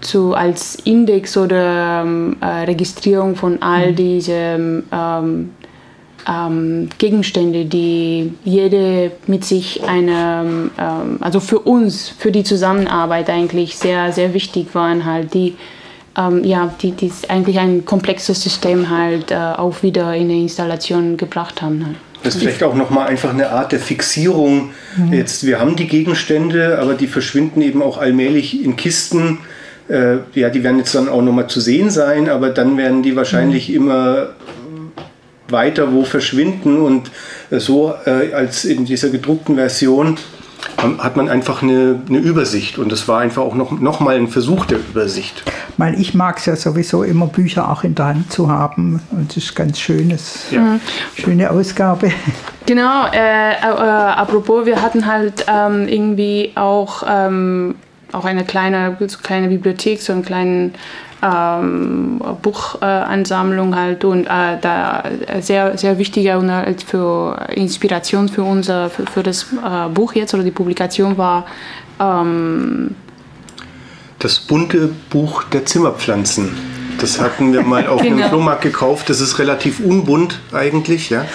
zu, 0.00 0.34
als 0.34 0.76
Index 0.76 1.36
oder 1.36 2.02
ähm, 2.02 2.36
äh, 2.40 2.46
Registrierung 2.64 3.36
von 3.36 3.60
all 3.60 3.90
mhm. 3.90 3.96
diesen 3.96 4.84
ähm, 4.92 5.50
ähm, 6.28 6.88
Gegenstände, 6.98 7.64
die 7.64 8.34
jede 8.44 9.12
mit 9.26 9.44
sich 9.44 9.82
eine, 9.84 10.70
ähm, 10.78 11.18
also 11.20 11.40
für 11.40 11.60
uns, 11.60 12.08
für 12.08 12.30
die 12.30 12.44
Zusammenarbeit 12.44 13.30
eigentlich 13.30 13.78
sehr, 13.78 14.12
sehr 14.12 14.34
wichtig 14.34 14.74
waren, 14.74 15.04
halt 15.04 15.34
die 15.34 15.56
ähm, 16.16 16.42
ja, 16.44 16.74
die, 16.82 16.92
die 16.92 17.12
eigentlich 17.28 17.58
ein 17.58 17.84
komplexes 17.84 18.42
System 18.42 18.90
halt 18.90 19.30
äh, 19.30 19.36
auch 19.36 19.82
wieder 19.82 20.14
in 20.14 20.28
die 20.28 20.42
Installation 20.42 21.16
gebracht 21.16 21.62
haben. 21.62 21.86
Halt. 21.86 21.96
Das 22.22 22.34
ist 22.34 22.40
vielleicht 22.40 22.64
auch 22.64 22.74
nochmal 22.74 23.06
einfach 23.06 23.30
eine 23.30 23.50
Art 23.50 23.70
der 23.70 23.78
Fixierung. 23.78 24.70
Mhm. 24.96 25.12
Jetzt, 25.12 25.46
wir 25.46 25.60
haben 25.60 25.76
die 25.76 25.86
Gegenstände, 25.86 26.78
aber 26.80 26.94
die 26.94 27.06
verschwinden 27.06 27.62
eben 27.62 27.82
auch 27.82 27.98
allmählich 27.98 28.64
in 28.64 28.74
Kisten. 28.74 29.38
Äh, 29.88 30.16
ja, 30.34 30.50
die 30.50 30.64
werden 30.64 30.78
jetzt 30.78 30.94
dann 30.94 31.08
auch 31.08 31.22
nochmal 31.22 31.46
zu 31.46 31.60
sehen 31.60 31.90
sein, 31.90 32.28
aber 32.28 32.50
dann 32.50 32.76
werden 32.76 33.02
die 33.02 33.14
wahrscheinlich 33.14 33.68
mhm. 33.68 33.76
immer 33.76 34.30
weiter 35.50 35.92
wo 35.92 36.04
verschwinden 36.04 36.78
und 36.78 37.10
äh, 37.50 37.58
so 37.58 37.94
äh, 38.04 38.32
als 38.32 38.64
in 38.64 38.84
dieser 38.84 39.10
gedruckten 39.10 39.56
Version 39.56 40.18
hat 40.98 41.16
man 41.16 41.28
einfach 41.28 41.62
eine, 41.62 42.00
eine, 42.08 42.18
Übersicht 42.18 42.78
und 42.78 42.90
das 42.90 43.08
war 43.08 43.20
einfach 43.20 43.42
auch 43.42 43.54
noch, 43.54 43.72
noch 43.80 44.00
mal 44.00 44.16
ein 44.16 44.28
Versuch 44.28 44.66
der 44.66 44.78
Übersicht. 44.78 45.42
Weil 45.76 46.00
ich 46.00 46.14
mag 46.14 46.38
es 46.38 46.46
ja 46.46 46.56
sowieso 46.56 47.02
immer 47.02 47.26
Bücher 47.26 47.70
auch 47.70 47.84
in 47.84 47.94
der 47.94 48.06
Hand 48.06 48.32
zu 48.32 48.50
haben 48.50 49.00
und 49.10 49.30
es 49.30 49.36
ist 49.36 49.54
ganz 49.54 49.78
schönes, 49.78 50.46
ja. 50.50 50.60
Mhm. 50.60 50.80
schöne 51.16 51.50
Ausgabe. 51.50 52.10
Genau, 52.66 53.06
äh, 53.06 53.52
äh, 53.52 53.64
apropos, 53.64 54.66
wir 54.66 54.82
hatten 54.82 55.06
halt 55.06 55.46
ähm, 55.48 55.88
irgendwie 55.88 56.52
auch, 56.54 57.02
ähm, 57.08 57.76
auch 58.12 58.24
eine 58.24 58.44
kleine, 58.44 58.96
kleine 59.22 59.48
Bibliothek, 59.48 60.02
so 60.02 60.12
einen 60.12 60.24
kleinen 60.24 60.74
ähm, 61.22 62.20
Buchansammlung 62.42 63.74
halt 63.74 64.04
und 64.04 64.26
äh, 64.26 64.58
da 64.60 65.04
sehr, 65.40 65.76
sehr 65.76 65.98
wichtiger 65.98 66.38
und 66.38 66.50
halt 66.50 66.82
für 66.82 67.48
Inspiration 67.54 68.28
für 68.28 68.42
unser, 68.42 68.90
für, 68.90 69.06
für 69.06 69.22
das 69.22 69.46
äh, 69.52 69.88
Buch 69.88 70.14
jetzt 70.14 70.34
oder 70.34 70.44
die 70.44 70.50
Publikation 70.50 71.18
war 71.18 71.46
ähm, 72.00 72.94
das 74.18 74.38
bunte 74.38 74.90
Buch 75.10 75.44
der 75.44 75.64
Zimmerpflanzen. 75.64 76.50
Das 77.00 77.20
hatten 77.20 77.52
wir 77.52 77.62
mal 77.62 77.86
auf 77.86 78.02
genau. 78.02 78.16
einem 78.16 78.28
Flohmarkt 78.28 78.62
gekauft. 78.62 79.08
Das 79.08 79.20
ist 79.20 79.38
relativ 79.38 79.78
unbunt 79.78 80.40
eigentlich, 80.52 81.10
ja. 81.10 81.26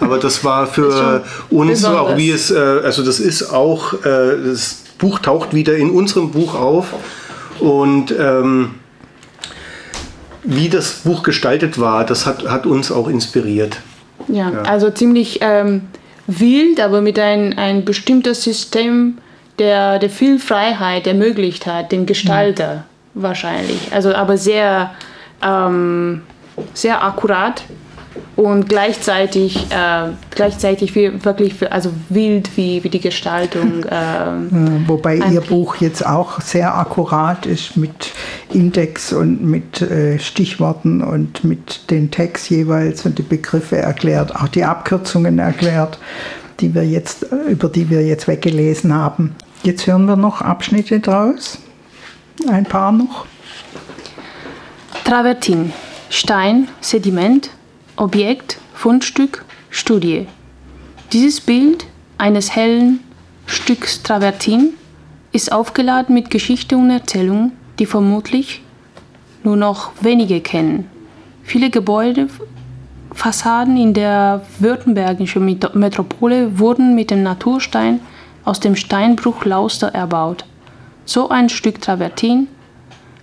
Aber 0.00 0.18
das 0.18 0.44
war 0.44 0.68
für 0.68 1.24
uns 1.50 1.70
besonders. 1.70 2.00
auch 2.00 2.16
wie 2.16 2.30
es, 2.30 2.52
äh, 2.52 2.56
also 2.56 3.04
das 3.04 3.18
ist 3.18 3.50
auch, 3.50 3.94
äh, 4.04 4.44
das 4.44 4.82
Buch 4.98 5.18
taucht 5.18 5.54
wieder 5.54 5.76
in 5.76 5.90
unserem 5.90 6.30
Buch 6.30 6.54
auf 6.54 6.94
und 7.58 8.14
ähm, 8.16 8.76
wie 10.44 10.68
das 10.68 11.00
Buch 11.04 11.22
gestaltet 11.22 11.78
war, 11.78 12.04
das 12.04 12.26
hat, 12.26 12.48
hat 12.48 12.66
uns 12.66 12.90
auch 12.90 13.08
inspiriert. 13.08 13.78
Ja, 14.28 14.50
ja. 14.50 14.62
also 14.62 14.90
ziemlich 14.90 15.38
ähm, 15.40 15.82
wild, 16.26 16.80
aber 16.80 17.00
mit 17.00 17.18
ein, 17.18 17.58
ein 17.58 17.84
bestimmtes 17.84 18.42
System, 18.42 19.18
der, 19.58 19.98
der 19.98 20.10
viel 20.10 20.38
Freiheit 20.38 21.06
ermöglicht 21.06 21.66
hat, 21.66 21.92
den 21.92 22.06
Gestalter 22.06 22.84
mhm. 23.14 23.22
wahrscheinlich. 23.22 23.92
Also 23.92 24.14
aber 24.14 24.36
sehr, 24.36 24.92
ähm, 25.42 26.22
sehr 26.74 27.02
akkurat 27.04 27.62
und 28.36 28.68
gleichzeitig, 28.68 29.66
äh, 29.70 30.08
gleichzeitig 30.30 30.94
wie, 30.94 31.24
wirklich 31.24 31.54
für, 31.54 31.70
also 31.70 31.90
wild 32.08 32.56
wie, 32.56 32.82
wie 32.82 32.88
die 32.88 33.00
Gestaltung. 33.00 33.84
Äh, 33.84 34.86
Wobei 34.88 35.16
Ihr 35.16 35.42
Buch 35.42 35.76
jetzt 35.76 36.04
auch 36.04 36.40
sehr 36.40 36.76
akkurat 36.76 37.46
ist 37.46 37.76
mit 37.76 38.12
Index 38.52 39.12
und 39.12 39.44
mit 39.44 39.82
äh, 39.82 40.18
Stichworten 40.18 41.02
und 41.02 41.44
mit 41.44 41.90
den 41.90 42.10
Tags 42.10 42.48
jeweils 42.48 43.04
und 43.04 43.18
die 43.18 43.22
Begriffe 43.22 43.76
erklärt, 43.76 44.34
auch 44.34 44.48
die 44.48 44.64
Abkürzungen 44.64 45.38
erklärt, 45.38 45.98
die 46.60 46.74
wir 46.74 46.84
jetzt, 46.84 47.26
über 47.48 47.68
die 47.68 47.90
wir 47.90 48.02
jetzt 48.04 48.28
weggelesen 48.28 48.94
haben. 48.94 49.34
Jetzt 49.62 49.86
hören 49.86 50.06
wir 50.06 50.16
noch 50.16 50.40
Abschnitte 50.40 51.00
draus. 51.00 51.58
Ein 52.48 52.64
paar 52.64 52.92
noch. 52.92 53.26
Travertin, 55.04 55.72
Stein, 56.08 56.68
Sediment, 56.80 57.50
Objekt, 57.96 58.58
Fundstück, 58.72 59.44
Studie. 59.68 60.26
Dieses 61.12 61.42
Bild 61.42 61.84
eines 62.16 62.56
hellen 62.56 63.00
Stücks 63.46 64.02
Travertin 64.02 64.70
ist 65.32 65.52
aufgeladen 65.52 66.14
mit 66.14 66.30
Geschichte 66.30 66.78
und 66.78 66.90
Erzählungen, 66.90 67.52
die 67.78 67.84
vermutlich 67.84 68.62
nur 69.44 69.56
noch 69.56 69.92
wenige 70.00 70.40
kennen. 70.40 70.88
Viele 71.42 71.68
Gebäudefassaden 71.68 73.76
in 73.76 73.92
der 73.92 74.40
württembergischen 74.58 75.44
Metropole 75.74 76.58
wurden 76.58 76.94
mit 76.94 77.10
dem 77.10 77.22
Naturstein 77.22 78.00
aus 78.44 78.58
dem 78.58 78.74
Steinbruch 78.74 79.44
Lauster 79.44 79.88
erbaut. 79.88 80.46
So 81.04 81.28
ein 81.28 81.50
Stück 81.50 81.82
Travertin 81.82 82.48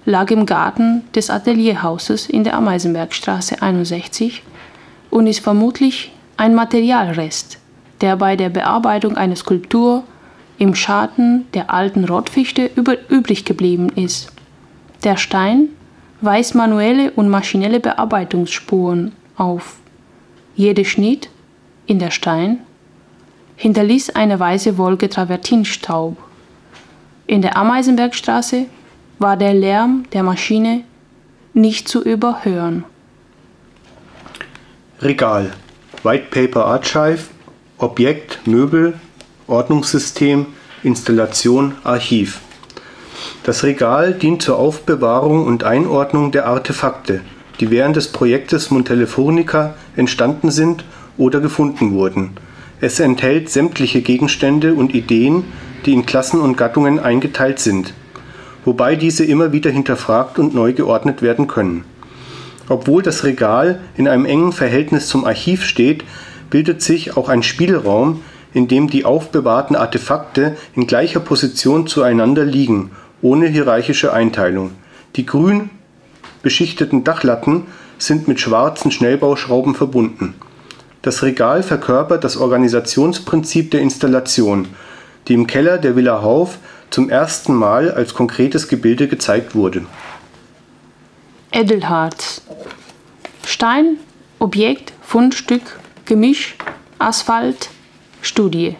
lag 0.06 0.30
im 0.30 0.46
Garten 0.46 1.02
des 1.16 1.32
Atelierhauses 1.32 2.30
in 2.30 2.44
der 2.44 2.56
Ameisenbergstraße 2.56 3.64
61 3.64 4.44
und 5.10 5.28
ist 5.28 5.40
vermutlich 5.40 6.12
ein 6.38 6.56
Materialrest, 6.56 7.60
der 8.02 8.16
bei 8.16 8.36
der 8.36 8.50
Bearbeitung 8.50 9.18
einer 9.18 9.36
Skulptur 9.36 10.04
im 10.58 10.76
Schatten 10.76 11.48
der 11.54 11.74
alten 11.74 12.06
Rotfichte 12.06 12.70
übrig 12.76 13.46
geblieben 13.46 13.90
ist. 13.96 14.32
Der 15.04 15.18
Stein 15.18 15.70
weist 16.22 16.54
manuelle 16.56 17.12
und 17.12 17.30
maschinelle 17.30 17.80
Bearbeitungsspuren 17.80 19.14
auf. 19.38 19.78
Jeder 20.56 20.84
Schnitt 20.84 21.30
in 21.86 22.00
der 22.00 22.12
Stein 22.12 22.60
hinterließ 23.56 24.12
eine 24.12 24.40
weiße 24.40 24.78
Wolke 24.78 25.10
Travertinstaub. 25.10 26.18
In 27.28 27.42
der 27.42 27.56
Ameisenbergstraße 27.56 28.66
war 29.20 29.38
der 29.38 29.54
Lärm 29.54 30.04
der 30.12 30.24
Maschine 30.24 30.84
nicht 31.54 31.88
zu 31.88 32.04
überhören. 32.04 32.84
Regal, 35.02 35.52
White 36.04 36.26
Paper 36.30 36.66
Archive, 36.66 37.20
Objekt, 37.78 38.46
Möbel, 38.46 38.96
Ordnungssystem, 39.48 40.48
Installation, 40.84 41.76
Archiv. 41.86 42.42
Das 43.44 43.64
Regal 43.64 44.14
dient 44.14 44.42
zur 44.42 44.60
Aufbewahrung 44.60 45.46
und 45.46 45.64
Einordnung 45.64 46.34
der 46.34 46.48
Artefakte, 46.48 47.22
die 47.62 47.72
während 47.72 47.96
des 47.96 48.10
Projektes 48.10 48.72
Montelefonica 48.72 49.76
entstanden 49.96 50.52
sind 50.52 50.84
oder 51.18 51.40
gefunden 51.40 51.94
wurden. 51.94 52.32
Es 52.82 53.00
enthält 53.00 53.50
sämtliche 53.50 54.02
Gegenstände 54.02 54.74
und 54.74 54.94
Ideen, 54.94 55.46
die 55.86 55.94
in 55.94 56.06
Klassen 56.06 56.42
und 56.42 56.58
Gattungen 56.58 57.00
eingeteilt 57.00 57.60
sind, 57.60 57.94
wobei 58.66 58.98
diese 58.98 59.24
immer 59.24 59.54
wieder 59.54 59.72
hinterfragt 59.72 60.40
und 60.40 60.54
neu 60.54 60.74
geordnet 60.74 61.22
werden 61.22 61.48
können 61.48 61.86
obwohl 62.70 63.02
das 63.02 63.24
Regal 63.24 63.80
in 63.98 64.08
einem 64.08 64.26
engen 64.26 64.54
Verhältnis 64.54 65.08
zum 65.08 65.26
Archiv 65.26 65.66
steht, 65.66 66.04
bildet 66.50 66.82
sich 66.82 67.18
auch 67.18 67.28
ein 67.28 67.44
Spielraum, 67.44 68.22
in 68.54 68.68
dem 68.68 68.90
die 68.90 69.06
aufbewahrten 69.06 69.76
Artefakte 69.76 70.56
in 70.76 70.88
gleicher 70.88 71.20
Position 71.20 71.88
zueinander 71.88 72.46
liegen, 72.46 72.92
ohne 73.22 73.48
hierarchische 73.48 74.14
Einteilung. 74.14 74.72
Die 75.16 75.26
grün 75.26 75.70
beschichteten 76.42 77.04
Dachlatten 77.04 77.64
sind 77.98 78.28
mit 78.28 78.40
schwarzen 78.40 78.92
Schnellbauschrauben 78.92 79.76
verbunden. 79.76 80.36
Das 81.02 81.24
Regal 81.24 81.64
verkörpert 81.64 82.24
das 82.24 82.38
Organisationsprinzip 82.38 83.72
der 83.72 83.82
Installation, 83.82 84.68
die 85.28 85.34
im 85.34 85.48
Keller 85.48 85.78
der 85.78 85.96
Villa 85.96 86.22
Hauf 86.22 86.58
zum 86.90 87.10
ersten 87.10 87.54
Mal 87.54 87.92
als 87.92 88.14
konkretes 88.14 88.68
Gebilde 88.68 89.08
gezeigt 89.08 89.54
wurde 89.54 89.84
Edelharz. 91.52 92.42
Stein, 93.46 93.98
Objekt, 94.38 94.94
Fundstück, 95.02 95.80
Gemisch, 96.06 96.56
Asphalt, 97.00 97.70
Studie. 98.22 98.76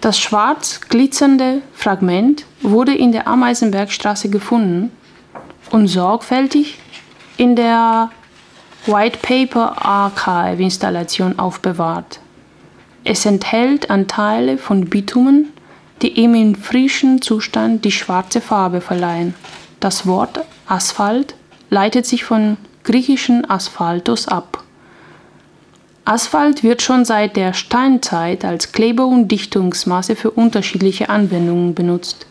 Das 0.00 0.18
schwarz 0.18 0.80
glitzernde 0.88 1.62
Fragment 1.74 2.44
wurde 2.60 2.94
in 2.94 3.12
der 3.12 3.26
Ameisenbergstraße 3.28 4.28
gefunden 4.28 4.90
und 5.70 5.86
sorgfältig 5.86 6.78
in 7.36 7.56
der 7.56 8.10
White 8.86 9.18
Paper 9.22 9.84
Archive 9.84 10.62
Installation 10.62 11.38
aufbewahrt. 11.38 12.20
Es 13.04 13.24
enthält 13.26 13.90
Anteile 13.90 14.58
von 14.58 14.86
Bitumen, 14.86 15.52
die 16.02 16.20
ihm 16.20 16.34
in 16.34 16.56
frischem 16.56 17.22
Zustand 17.22 17.84
die 17.84 17.92
schwarze 17.92 18.40
Farbe 18.40 18.80
verleihen. 18.80 19.34
Das 19.80 20.06
Wort 20.06 20.44
Asphalt 20.72 21.34
leitet 21.68 22.06
sich 22.06 22.24
von 22.24 22.56
griechischen 22.82 23.48
Asphaltos 23.50 24.26
ab. 24.26 24.64
Asphalt 26.06 26.62
wird 26.62 26.80
schon 26.80 27.04
seit 27.04 27.36
der 27.36 27.52
Steinzeit 27.52 28.42
als 28.46 28.72
Kleber- 28.72 29.06
und 29.06 29.28
Dichtungsmasse 29.28 30.16
für 30.16 30.30
unterschiedliche 30.30 31.10
Anwendungen 31.10 31.74
benutzt. 31.74 32.26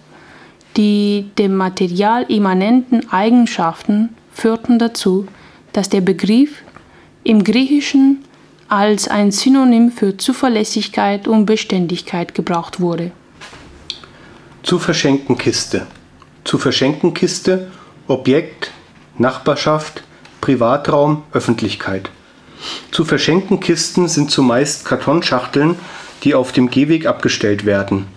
Die 0.75 1.29
dem 1.37 1.55
Material 1.55 2.23
immanenten 2.29 3.11
Eigenschaften 3.11 4.09
führten 4.33 4.79
dazu, 4.79 5.27
dass 5.71 5.89
der 5.89 6.01
Begriff 6.01 6.63
im 7.23 7.43
Griechischen 7.43 8.25
als 8.69 9.07
ein 9.07 9.29
Synonym 9.29 9.91
für 9.91 10.17
Zuverlässigkeit 10.17 11.27
und 11.27 11.45
Beständigkeit 11.45 12.33
gebraucht 12.33 12.79
wurde. 12.79 13.11
Zu 14.63 14.79
verschenken 14.79 15.37
Kiste. 15.37 15.85
Zu 16.43 16.57
verschenken 16.57 17.13
Kiste, 17.13 17.67
Objekt, 18.11 18.71
Nachbarschaft, 19.17 20.03
Privatraum, 20.41 21.23
Öffentlichkeit. 21.31 22.09
Zu 22.91 23.05
verschenken 23.05 23.61
Kisten 23.61 24.09
sind 24.09 24.29
zumeist 24.29 24.83
Kartonschachteln, 24.83 25.75
die 26.23 26.35
auf 26.35 26.51
dem 26.51 26.69
Gehweg 26.69 27.05
abgestellt 27.05 27.65
werden. 27.65 28.07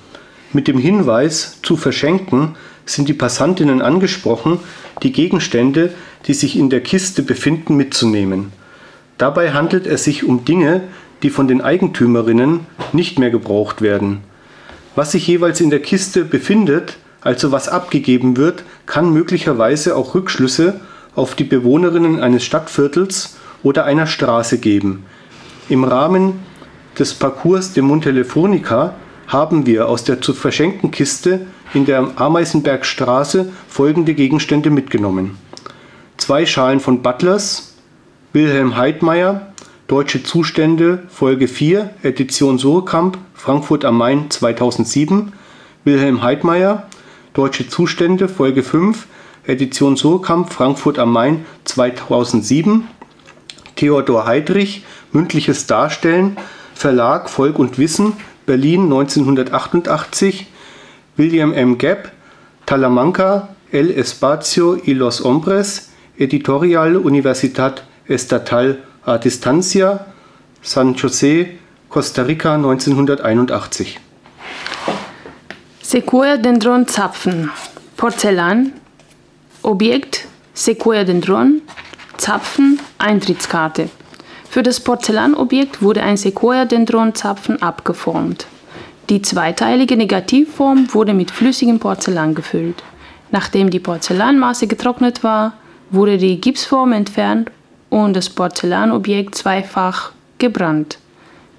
Mit 0.52 0.66
dem 0.66 0.78
Hinweis 0.78 1.60
zu 1.62 1.76
verschenken 1.76 2.56
sind 2.86 3.08
die 3.08 3.14
Passantinnen 3.14 3.80
angesprochen, 3.80 4.58
die 5.04 5.12
Gegenstände, 5.12 5.94
die 6.26 6.34
sich 6.34 6.58
in 6.58 6.70
der 6.70 6.80
Kiste 6.80 7.22
befinden, 7.22 7.76
mitzunehmen. 7.76 8.52
Dabei 9.16 9.52
handelt 9.52 9.86
es 9.86 10.02
sich 10.02 10.24
um 10.24 10.44
Dinge, 10.44 10.82
die 11.22 11.30
von 11.30 11.46
den 11.46 11.60
Eigentümerinnen 11.60 12.66
nicht 12.92 13.18
mehr 13.20 13.30
gebraucht 13.30 13.80
werden. 13.80 14.22
Was 14.96 15.12
sich 15.12 15.26
jeweils 15.26 15.60
in 15.60 15.70
der 15.70 15.80
Kiste 15.80 16.24
befindet, 16.24 16.96
also 17.24 17.50
was 17.50 17.68
abgegeben 17.68 18.36
wird, 18.36 18.62
kann 18.86 19.12
möglicherweise 19.12 19.96
auch 19.96 20.14
Rückschlüsse 20.14 20.80
auf 21.16 21.34
die 21.34 21.44
Bewohnerinnen 21.44 22.20
eines 22.20 22.44
Stadtviertels 22.44 23.36
oder 23.62 23.84
einer 23.84 24.06
Straße 24.06 24.58
geben. 24.58 25.06
Im 25.68 25.84
Rahmen 25.84 26.40
des 26.98 27.14
Parcours 27.14 27.72
de 27.72 27.82
Montelefonica 27.82 28.94
haben 29.26 29.64
wir 29.64 29.88
aus 29.88 30.04
der 30.04 30.20
zu 30.20 30.34
verschenken 30.34 30.90
Kiste 30.90 31.46
in 31.72 31.86
der 31.86 32.12
Ameisenbergstraße 32.16 33.50
folgende 33.68 34.12
Gegenstände 34.12 34.68
mitgenommen. 34.68 35.38
Zwei 36.18 36.44
Schalen 36.44 36.78
von 36.78 37.02
Butlers, 37.02 37.74
Wilhelm 38.34 38.76
Heidmeier, 38.76 39.52
Deutsche 39.86 40.22
Zustände, 40.22 41.04
Folge 41.08 41.48
4, 41.48 41.90
Edition 42.02 42.58
Surkamp, 42.58 43.16
Frankfurt 43.32 43.84
am 43.86 43.96
Main 43.96 44.30
2007, 44.30 45.32
Wilhelm 45.84 46.22
Heidmeier, 46.22 46.86
Deutsche 47.34 47.68
Zustände, 47.68 48.28
Folge 48.28 48.62
5, 48.62 49.06
Edition 49.46 49.96
Surkamp, 49.96 50.52
Frankfurt 50.52 50.98
am 50.98 51.12
Main 51.12 51.44
2007, 51.64 52.88
Theodor 53.76 54.26
Heidrich, 54.26 54.84
Mündliches 55.12 55.66
Darstellen, 55.66 56.36
Verlag 56.74 57.28
Volk 57.28 57.58
und 57.58 57.76
Wissen, 57.76 58.14
Berlin 58.46 58.84
1988, 58.84 60.46
William 61.16 61.52
M. 61.52 61.76
Gapp, 61.76 62.12
Talamanca, 62.66 63.48
El 63.72 63.90
Espacio 63.90 64.80
y 64.82 64.94
los 64.94 65.20
Hombres, 65.20 65.90
Editorial 66.16 66.96
Universidad 66.96 67.82
Estatal 68.06 68.84
a 69.04 69.18
Distancia, 69.18 70.06
San 70.62 70.94
José, 70.94 71.58
Costa 71.88 72.22
Rica 72.22 72.56
1981. 72.56 74.03
Sequoia-Dendron 75.94 76.88
Zapfen, 76.88 77.52
Porzellan, 77.96 78.72
Objekt 79.62 80.26
Sequoia-Dendron, 80.52 81.62
Zapfen, 82.16 82.80
Eintrittskarte. 82.98 83.88
Für 84.50 84.64
das 84.64 84.80
Porzellanobjekt 84.80 85.82
wurde 85.82 86.02
ein 86.02 86.16
Sequoia-Dendron-Zapfen 86.16 87.62
abgeformt. 87.62 88.48
Die 89.08 89.22
zweiteilige 89.22 89.96
Negativform 89.96 90.92
wurde 90.92 91.14
mit 91.14 91.30
flüssigem 91.30 91.78
Porzellan 91.78 92.34
gefüllt. 92.34 92.82
Nachdem 93.30 93.70
die 93.70 93.78
Porzellanmasse 93.78 94.66
getrocknet 94.66 95.22
war, 95.22 95.52
wurde 95.90 96.18
die 96.18 96.40
Gipsform 96.40 96.90
entfernt 96.90 97.52
und 97.88 98.16
das 98.16 98.30
Porzellanobjekt 98.30 99.36
zweifach 99.36 100.10
gebrannt. 100.38 100.98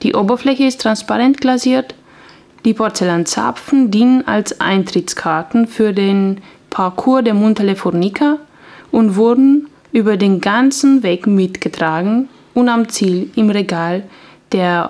Die 0.04 0.14
Oberfläche 0.14 0.66
ist 0.66 0.82
transparent 0.82 1.40
glasiert. 1.40 1.96
Die 2.66 2.74
Porzellanzapfen 2.74 3.92
dienen 3.92 4.28
als 4.28 4.60
Eintrittskarten 4.60 5.68
für 5.68 5.94
den 5.94 6.42
Parcours 6.72 7.24
der 7.24 7.36
Montale 7.36 7.76
Fornica 7.76 8.40
und 8.92 9.16
wurden 9.16 9.70
über 9.92 10.18
den 10.18 10.42
ganzen 10.42 11.04
Weg 11.04 11.28
mitgetragen 11.28 12.28
und 12.56 12.68
am 12.68 12.90
Ziel 12.90 13.30
im 13.36 13.52
Regal 13.52 14.04
der 14.52 14.90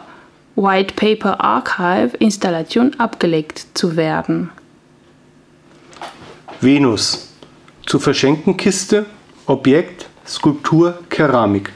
White 0.56 0.94
Paper 0.96 1.42
Archive 1.42 2.16
Installation 2.18 2.98
abgelegt 2.98 3.68
zu 3.74 3.98
werden. 3.98 4.52
Venus. 6.62 7.34
Zu 7.86 8.00
verschenken 8.00 8.56
Kiste, 8.56 9.06
Objekt, 9.48 10.08
Skulptur, 10.26 11.00
Keramik. 11.10 11.74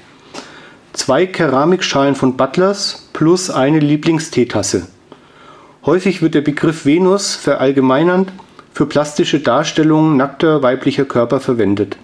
Zwei 0.93 1.25
Keramikschalen 1.25 2.15
von 2.15 2.37
Butlers 2.37 3.09
plus 3.11 3.49
eine 3.49 3.79
Lieblingsteetasse. 3.79 4.87
Häufig 5.85 6.21
wird 6.21 6.35
der 6.35 6.41
Begriff 6.41 6.85
Venus 6.85 7.35
verallgemeinernd 7.35 8.33
für 8.73 8.85
plastische 8.85 9.39
Darstellungen 9.39 10.17
nackter 10.17 10.61
weiblicher 10.61 11.05
Körper 11.05 11.39
verwendet. 11.39 11.97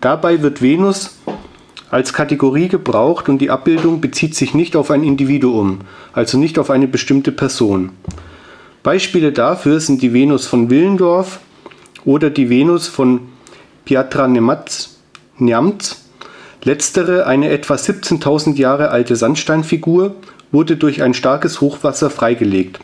Dabei 0.00 0.42
wird 0.42 0.62
Venus 0.62 1.18
als 1.90 2.12
Kategorie 2.12 2.68
gebraucht 2.68 3.28
und 3.28 3.38
die 3.38 3.50
Abbildung 3.50 4.00
bezieht 4.00 4.34
sich 4.34 4.54
nicht 4.54 4.76
auf 4.76 4.90
ein 4.90 5.02
Individuum, 5.02 5.80
also 6.12 6.38
nicht 6.38 6.58
auf 6.58 6.70
eine 6.70 6.86
bestimmte 6.86 7.32
Person. 7.32 7.90
Beispiele 8.82 9.32
dafür 9.32 9.80
sind 9.80 10.02
die 10.02 10.12
Venus 10.12 10.46
von 10.46 10.70
Willendorf 10.70 11.40
oder 12.04 12.30
die 12.30 12.48
Venus 12.48 12.86
von 12.86 13.20
Piatra 13.84 14.28
Neamț. 14.28 15.96
Letztere, 16.62 17.26
eine 17.26 17.50
etwa 17.50 17.74
17.000 17.74 18.54
Jahre 18.56 18.90
alte 18.90 19.14
Sandsteinfigur, 19.16 20.14
wurde 20.52 20.76
durch 20.76 21.02
ein 21.02 21.14
starkes 21.14 21.60
Hochwasser 21.60 22.10
freigelegt. 22.10 22.80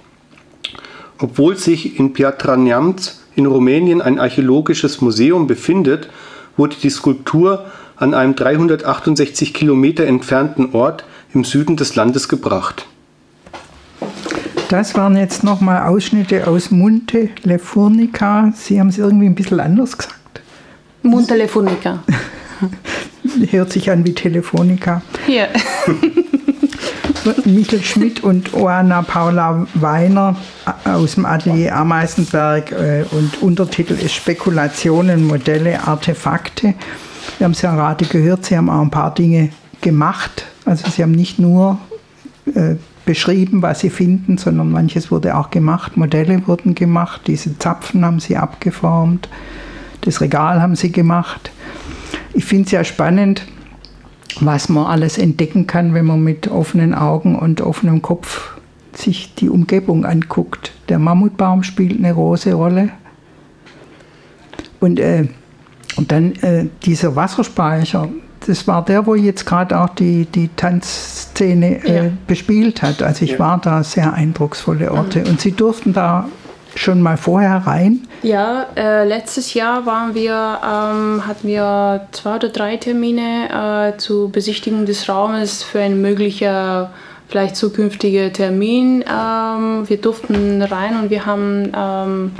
Obwohl 1.22 1.56
sich 1.56 2.00
in 2.00 2.12
Piatra 2.12 2.56
Neamț 2.56 3.20
in 3.36 3.46
Rumänien 3.46 4.02
ein 4.02 4.18
archäologisches 4.18 5.00
Museum 5.00 5.46
befindet, 5.46 6.08
wurde 6.56 6.74
die 6.82 6.90
Skulptur 6.90 7.66
an 7.94 8.12
einem 8.12 8.34
368 8.34 9.54
Kilometer 9.54 10.04
entfernten 10.04 10.74
Ort 10.74 11.04
im 11.32 11.44
Süden 11.44 11.76
des 11.76 11.94
Landes 11.94 12.28
gebracht. 12.28 12.86
Das 14.68 14.96
waren 14.96 15.16
jetzt 15.16 15.44
nochmal 15.44 15.86
Ausschnitte 15.86 16.48
aus 16.48 16.72
Monte 16.72 17.28
Lefurnica. 17.44 18.52
Sie 18.56 18.80
haben 18.80 18.88
es 18.88 18.98
irgendwie 18.98 19.26
ein 19.26 19.36
bisschen 19.36 19.60
anders 19.60 19.96
gesagt. 19.96 20.42
Monte 21.02 21.36
Lefurnica. 21.36 22.02
Hört 23.50 23.72
sich 23.72 23.88
an 23.90 24.04
wie 24.04 24.14
Telefonica. 24.14 25.02
Hier. 25.24 25.48
Michael 27.44 27.82
Schmidt 27.82 28.24
und 28.24 28.52
Oana 28.54 29.02
Paula 29.02 29.66
Weiner 29.74 30.36
aus 30.92 31.14
dem 31.14 31.24
Atelier 31.24 31.74
Ameisenberg 31.76 32.72
äh, 32.72 33.04
und 33.10 33.42
Untertitel 33.42 33.94
ist 33.94 34.14
Spekulationen, 34.14 35.26
Modelle, 35.26 35.86
Artefakte. 35.86 36.74
Wir 37.38 37.44
haben 37.44 37.52
es 37.52 37.62
ja 37.62 37.74
gerade 37.74 38.04
gehört, 38.04 38.44
Sie 38.44 38.56
haben 38.56 38.70
auch 38.70 38.82
ein 38.82 38.90
paar 38.90 39.14
Dinge 39.14 39.50
gemacht. 39.80 40.46
Also 40.64 40.88
Sie 40.90 41.02
haben 41.02 41.12
nicht 41.12 41.38
nur 41.38 41.78
äh, 42.54 42.76
beschrieben, 43.04 43.62
was 43.62 43.80
Sie 43.80 43.90
finden, 43.90 44.38
sondern 44.38 44.70
manches 44.70 45.10
wurde 45.10 45.36
auch 45.36 45.50
gemacht. 45.50 45.96
Modelle 45.96 46.46
wurden 46.46 46.74
gemacht, 46.74 47.22
diese 47.26 47.58
Zapfen 47.58 48.04
haben 48.04 48.20
Sie 48.20 48.36
abgeformt, 48.36 49.28
das 50.02 50.20
Regal 50.20 50.60
haben 50.60 50.76
Sie 50.76 50.92
gemacht. 50.92 51.50
Ich 52.34 52.44
finde 52.44 52.66
es 52.66 52.70
ja 52.72 52.84
spannend, 52.84 53.46
was 54.40 54.68
man 54.68 54.86
alles 54.86 55.18
entdecken 55.18 55.66
kann, 55.66 55.94
wenn 55.94 56.06
man 56.06 56.22
mit 56.22 56.48
offenen 56.48 56.94
Augen 56.94 57.38
und 57.38 57.60
offenem 57.60 58.02
Kopf 58.02 58.51
sich 58.94 59.34
die 59.34 59.48
Umgebung 59.48 60.04
anguckt. 60.04 60.72
Der 60.88 60.98
Mammutbaum 60.98 61.62
spielt 61.62 61.98
eine 61.98 62.12
große 62.12 62.52
Rolle. 62.54 62.90
Und, 64.80 64.98
äh, 64.98 65.28
und 65.96 66.12
dann 66.12 66.32
äh, 66.36 66.66
dieser 66.84 67.14
Wasserspeicher, 67.14 68.08
das 68.46 68.66
war 68.66 68.84
der, 68.84 69.06
wo 69.06 69.14
jetzt 69.14 69.46
gerade 69.46 69.80
auch 69.80 69.90
die, 69.90 70.26
die 70.26 70.48
Tanzszene 70.56 71.84
äh, 71.84 71.96
ja. 71.96 72.10
bespielt 72.26 72.82
hat. 72.82 73.02
Also 73.02 73.24
ich 73.24 73.32
ja. 73.32 73.38
war 73.38 73.60
da 73.60 73.84
sehr 73.84 74.12
eindrucksvolle 74.12 74.90
Orte. 74.90 75.20
Mhm. 75.20 75.26
Und 75.26 75.40
Sie 75.40 75.52
durften 75.52 75.92
da 75.92 76.26
schon 76.74 77.00
mal 77.00 77.16
vorher 77.16 77.58
rein? 77.66 78.06
Ja, 78.22 78.66
äh, 78.76 79.06
letztes 79.06 79.54
Jahr 79.54 79.84
waren 79.86 80.14
wir, 80.14 80.32
ähm, 80.32 81.26
hatten 81.26 81.48
wir 81.48 82.08
zwei 82.12 82.36
oder 82.36 82.48
drei 82.48 82.76
Termine 82.76 83.92
äh, 83.94 83.98
zur 83.98 84.30
Besichtigung 84.30 84.86
des 84.86 85.08
Raumes 85.08 85.62
für 85.62 85.80
einen 85.80 86.00
möglichen, 86.00 86.86
vielleicht 87.32 87.56
zukünftigen 87.56 88.30
Termin. 88.32 89.02
Ähm, 89.08 89.88
wir 89.88 89.96
durften 89.96 90.60
rein 90.60 91.00
und 91.00 91.08
wir 91.08 91.24
haben 91.24 91.72
ähm, 91.74 92.32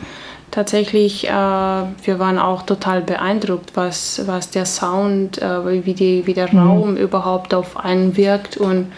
tatsächlich, 0.50 1.26
äh, 1.26 1.30
wir 1.30 2.18
waren 2.18 2.38
auch 2.38 2.62
total 2.62 3.00
beeindruckt, 3.00 3.70
was, 3.74 4.22
was 4.26 4.50
der 4.50 4.66
Sound, 4.66 5.40
äh, 5.40 5.84
wie, 5.86 5.94
die, 5.94 6.26
wie 6.26 6.34
der 6.34 6.52
mhm. 6.52 6.58
Raum 6.58 6.96
überhaupt 6.98 7.54
auf 7.54 7.78
einen 7.78 8.18
wirkt 8.18 8.58
und 8.58 8.92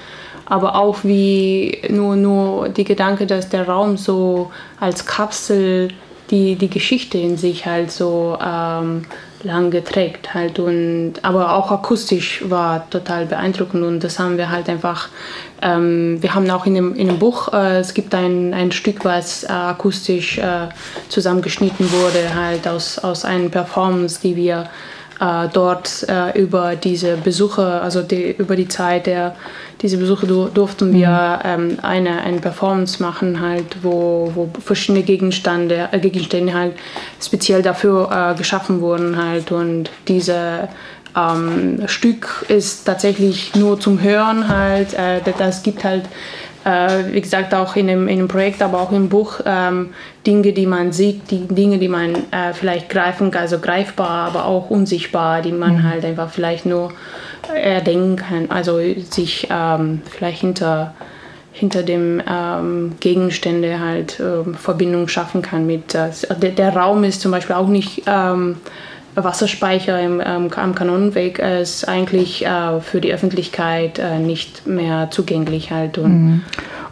aber 0.47 0.75
auch 0.75 1.05
wie 1.05 1.79
nur, 1.89 2.17
nur 2.17 2.69
die 2.69 2.85
Gedanke, 2.85 3.27
dass 3.27 3.49
der 3.49 3.67
Raum 3.67 3.97
so 3.97 4.51
als 4.81 5.07
Kapsel 5.07 5.89
die, 6.31 6.57
die 6.57 6.69
Geschichte 6.69 7.19
in 7.19 7.37
sich 7.37 7.67
halt 7.67 7.93
so 7.93 8.37
ähm, 8.45 9.05
lang 9.45 9.71
geträgt 9.71 10.35
halt 10.35 10.59
und 10.59 11.15
aber 11.23 11.55
auch 11.55 11.71
akustisch 11.71 12.43
war 12.49 12.89
total 12.91 13.27
beeindruckend 13.27 13.85
und 13.85 14.03
das 14.03 14.19
haben 14.19 14.39
wir 14.39 14.51
halt 14.51 14.69
einfach 14.69 15.09
ähm, 15.63 16.23
wir 16.23 16.35
haben 16.35 16.51
auch 16.51 16.67
in 16.67 16.75
dem, 16.75 16.95
in 16.95 17.09
dem 17.09 17.19
Buch 17.19 17.53
äh, 17.53 17.79
es 17.79 17.95
gibt 17.95 18.15
ein, 18.15 18.55
ein 18.55 18.73
Stück 18.73 19.05
was 19.05 19.45
äh, 19.45 19.49
akustisch 19.49 20.39
äh, 20.39 20.69
zusammengeschnitten 21.09 21.91
wurde 21.93 22.35
halt 22.35 22.67
aus, 22.67 22.99
aus 22.99 23.25
einer 23.25 23.49
Performance 23.49 24.21
die 24.23 24.35
wir 24.35 24.69
äh, 25.21 25.49
dort 25.53 26.07
äh, 26.09 26.39
über 26.39 26.77
diese 26.77 27.17
Besuche 27.17 27.81
also 27.81 28.03
die, 28.03 28.33
über 28.33 28.57
die 28.57 28.69
Zeit 28.69 29.07
der 29.07 29.35
diese 29.85 29.99
Besuche 29.99 30.27
durften 30.27 30.95
wir 30.95 31.41
mhm. 31.45 31.71
ähm, 31.73 31.79
eine, 31.83 32.23
eine 32.23 32.39
Performance 32.39 33.03
machen, 33.03 33.41
halt, 33.41 33.77
wo, 33.83 34.33
wo 34.35 34.49
verschiedene 34.61 35.03
Gegenstände, 35.03 35.89
äh, 35.93 35.99
Gegenstände 35.99 36.55
halt 36.55 36.73
speziell 37.21 37.61
dafür 37.63 38.11
äh, 38.11 38.39
geschaffen 38.39 38.81
wurden. 38.81 39.23
Halt. 39.23 39.53
Und 39.53 39.91
dieses 40.09 40.69
ähm, 41.15 41.83
Stück 41.87 42.47
ist 42.49 42.85
tatsächlich 42.85 43.55
nur 43.55 43.79
zum 43.79 44.01
Hören. 44.01 44.49
Halt. 44.49 44.95
Äh, 44.95 45.21
das 45.37 45.63
gibt 45.63 45.85
halt, 45.85 46.05
äh, 46.65 47.13
wie 47.13 47.21
gesagt, 47.21 47.55
auch 47.55 47.77
in 47.77 47.87
dem, 47.87 48.09
in 48.09 48.19
dem 48.19 48.29
Projekt, 48.29 48.63
aber 48.63 48.81
auch 48.81 48.93
im 48.93 49.09
Buch 49.09 49.41
ähm, 49.45 49.91
Dinge, 50.27 50.53
die 50.53 50.67
man 50.67 50.93
sieht, 50.93 51.31
die 51.31 51.47
Dinge, 51.47 51.79
die 51.79 51.89
man 51.89 52.15
äh, 52.31 52.53
vielleicht 52.53 52.89
greifen 52.89 53.31
kann, 53.31 53.43
also 53.43 53.59
greifbar, 53.59 54.29
aber 54.29 54.47
auch 54.47 54.71
unsichtbar, 54.71 55.43
die 55.43 55.53
man 55.53 55.77
mhm. 55.77 55.83
halt 55.83 56.05
einfach 56.05 56.31
vielleicht 56.31 56.67
nur 56.67 56.93
erdenken, 57.53 58.51
also 58.51 58.79
sich 59.11 59.49
ähm, 59.51 60.01
vielleicht 60.11 60.41
hinter, 60.41 60.95
hinter 61.53 61.83
dem 61.83 62.23
ähm, 62.27 62.93
Gegenstände 63.01 63.81
halt 63.81 64.19
ähm, 64.21 64.55
Verbindung 64.55 65.09
schaffen 65.09 65.43
kann 65.43 65.67
mit. 65.67 65.95
Äh, 65.95 66.11
der, 66.41 66.51
der, 66.51 66.75
Raum 66.75 67.05
ist 67.05 67.21
zum 67.21 67.31
Beispiel 67.31 67.57
auch 67.57 67.69
nicht 67.69 68.03
ähm, 68.07 68.57
Wasserspeicher 69.15 70.01
im, 70.01 70.21
ähm, 70.25 70.51
am 70.55 70.75
Kanonenweg 70.75 71.39
ist 71.39 71.89
eigentlich 71.89 72.45
äh, 72.45 72.81
für 72.81 73.01
die 73.01 73.13
Öffentlichkeit 73.13 73.99
äh, 73.99 74.19
nicht 74.19 74.67
mehr 74.67 75.09
zugänglich 75.11 75.71
halt. 75.71 75.99
Und, 75.99 76.25
mhm. 76.25 76.43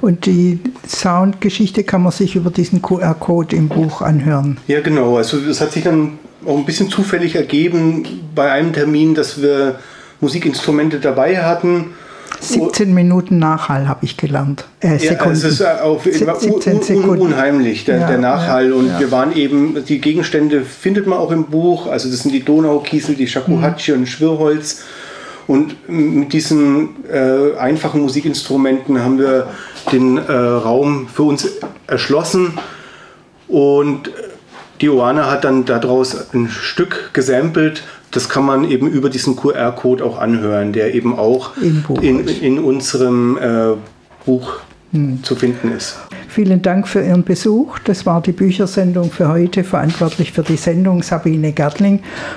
und 0.01 0.27
die 0.27 0.61
Soundgeschichte 0.87 1.85
kann 1.85 2.03
man 2.03 2.13
sich 2.13 2.37
über 2.37 2.51
diesen 2.51 2.83
QR-Code 2.83 3.57
im 3.57 3.69
Buch 3.69 4.03
anhören. 4.03 4.59
Ja, 4.67 4.81
genau. 4.81 5.17
Also 5.17 5.39
es 5.39 5.61
hat 5.61 5.73
sich 5.73 5.85
dann 5.85 6.19
auch 6.47 6.57
ein 6.57 6.65
bisschen 6.65 6.89
zufällig 6.89 7.35
ergeben 7.35 8.05
bei 8.35 8.51
einem 8.51 8.73
Termin, 8.73 9.15
dass 9.15 9.41
wir 9.43 9.77
Musikinstrumente 10.21 11.01
dabei 11.01 11.43
hatten. 11.43 11.95
17 12.41 12.93
Minuten 12.93 13.39
Nachhall 13.39 13.89
habe 13.89 14.05
ich 14.05 14.17
gelernt. 14.17 14.65
Äh, 14.81 14.97
ja, 14.97 15.13
es 15.31 15.45
ist 15.45 15.63
auf, 15.63 16.05
17 16.05 16.97
un, 16.99 17.09
un, 17.09 17.19
unheimlich, 17.19 17.85
der, 17.85 17.99
ja, 17.99 18.07
der 18.07 18.19
Nachhall. 18.19 18.71
Ja, 18.71 18.75
und 18.75 18.89
ja. 18.89 19.01
wir 19.01 19.11
waren 19.11 19.37
eben, 19.37 19.85
die 19.85 20.01
Gegenstände 20.01 20.63
findet 20.63 21.07
man 21.07 21.19
auch 21.19 21.31
im 21.31 21.45
Buch. 21.45 21.87
Also 21.87 22.11
das 22.11 22.21
sind 22.21 22.33
die 22.33 22.43
Donaukiesel, 22.43 23.15
die 23.15 23.27
Shakuhachi 23.27 23.93
mhm. 23.93 23.99
und 23.99 24.07
Schwirrholz. 24.07 24.83
Und 25.47 25.89
mit 25.89 26.33
diesen 26.33 26.91
äh, 27.11 27.57
einfachen 27.59 28.01
Musikinstrumenten 28.01 29.03
haben 29.03 29.19
wir 29.19 29.49
den 29.91 30.17
äh, 30.17 30.33
Raum 30.33 31.09
für 31.13 31.25
uns 31.25 31.49
erschlossen. 31.87 32.55
Und 33.49 34.11
die 34.81 34.89
Oana 34.89 35.31
hat 35.31 35.45
dann 35.45 35.65
daraus 35.65 36.33
ein 36.33 36.49
Stück 36.49 37.11
gesampelt, 37.13 37.83
das 38.13 38.29
kann 38.29 38.45
man 38.45 38.71
eben 38.71 38.89
über 38.89 39.11
diesen 39.11 39.37
QR-Code 39.37 40.05
auch 40.05 40.19
anhören, 40.19 40.73
der 40.73 40.95
eben 40.95 41.19
auch 41.19 41.53
in, 42.01 42.29
in 42.29 42.59
unserem 42.59 43.39
äh, 43.39 43.73
Buch 44.25 44.61
hm. 44.93 45.23
zu 45.25 45.35
finden 45.35 45.73
ist. 45.73 45.99
Vielen 46.29 46.63
Dank 46.63 46.89
für 46.89 47.03
Ihren 47.03 47.25
Besuch. 47.25 47.79
Das 47.81 48.07
war 48.07 48.23
die 48.23 48.33
Büchersendung 48.33 49.11
für 49.11 49.29
heute. 49.29 49.65
Verantwortlich 49.65 50.33
für 50.33 50.43
die 50.43 50.57
Sendung 50.57 51.03
Sabine 51.03 51.53
Gärtling. 51.53 52.01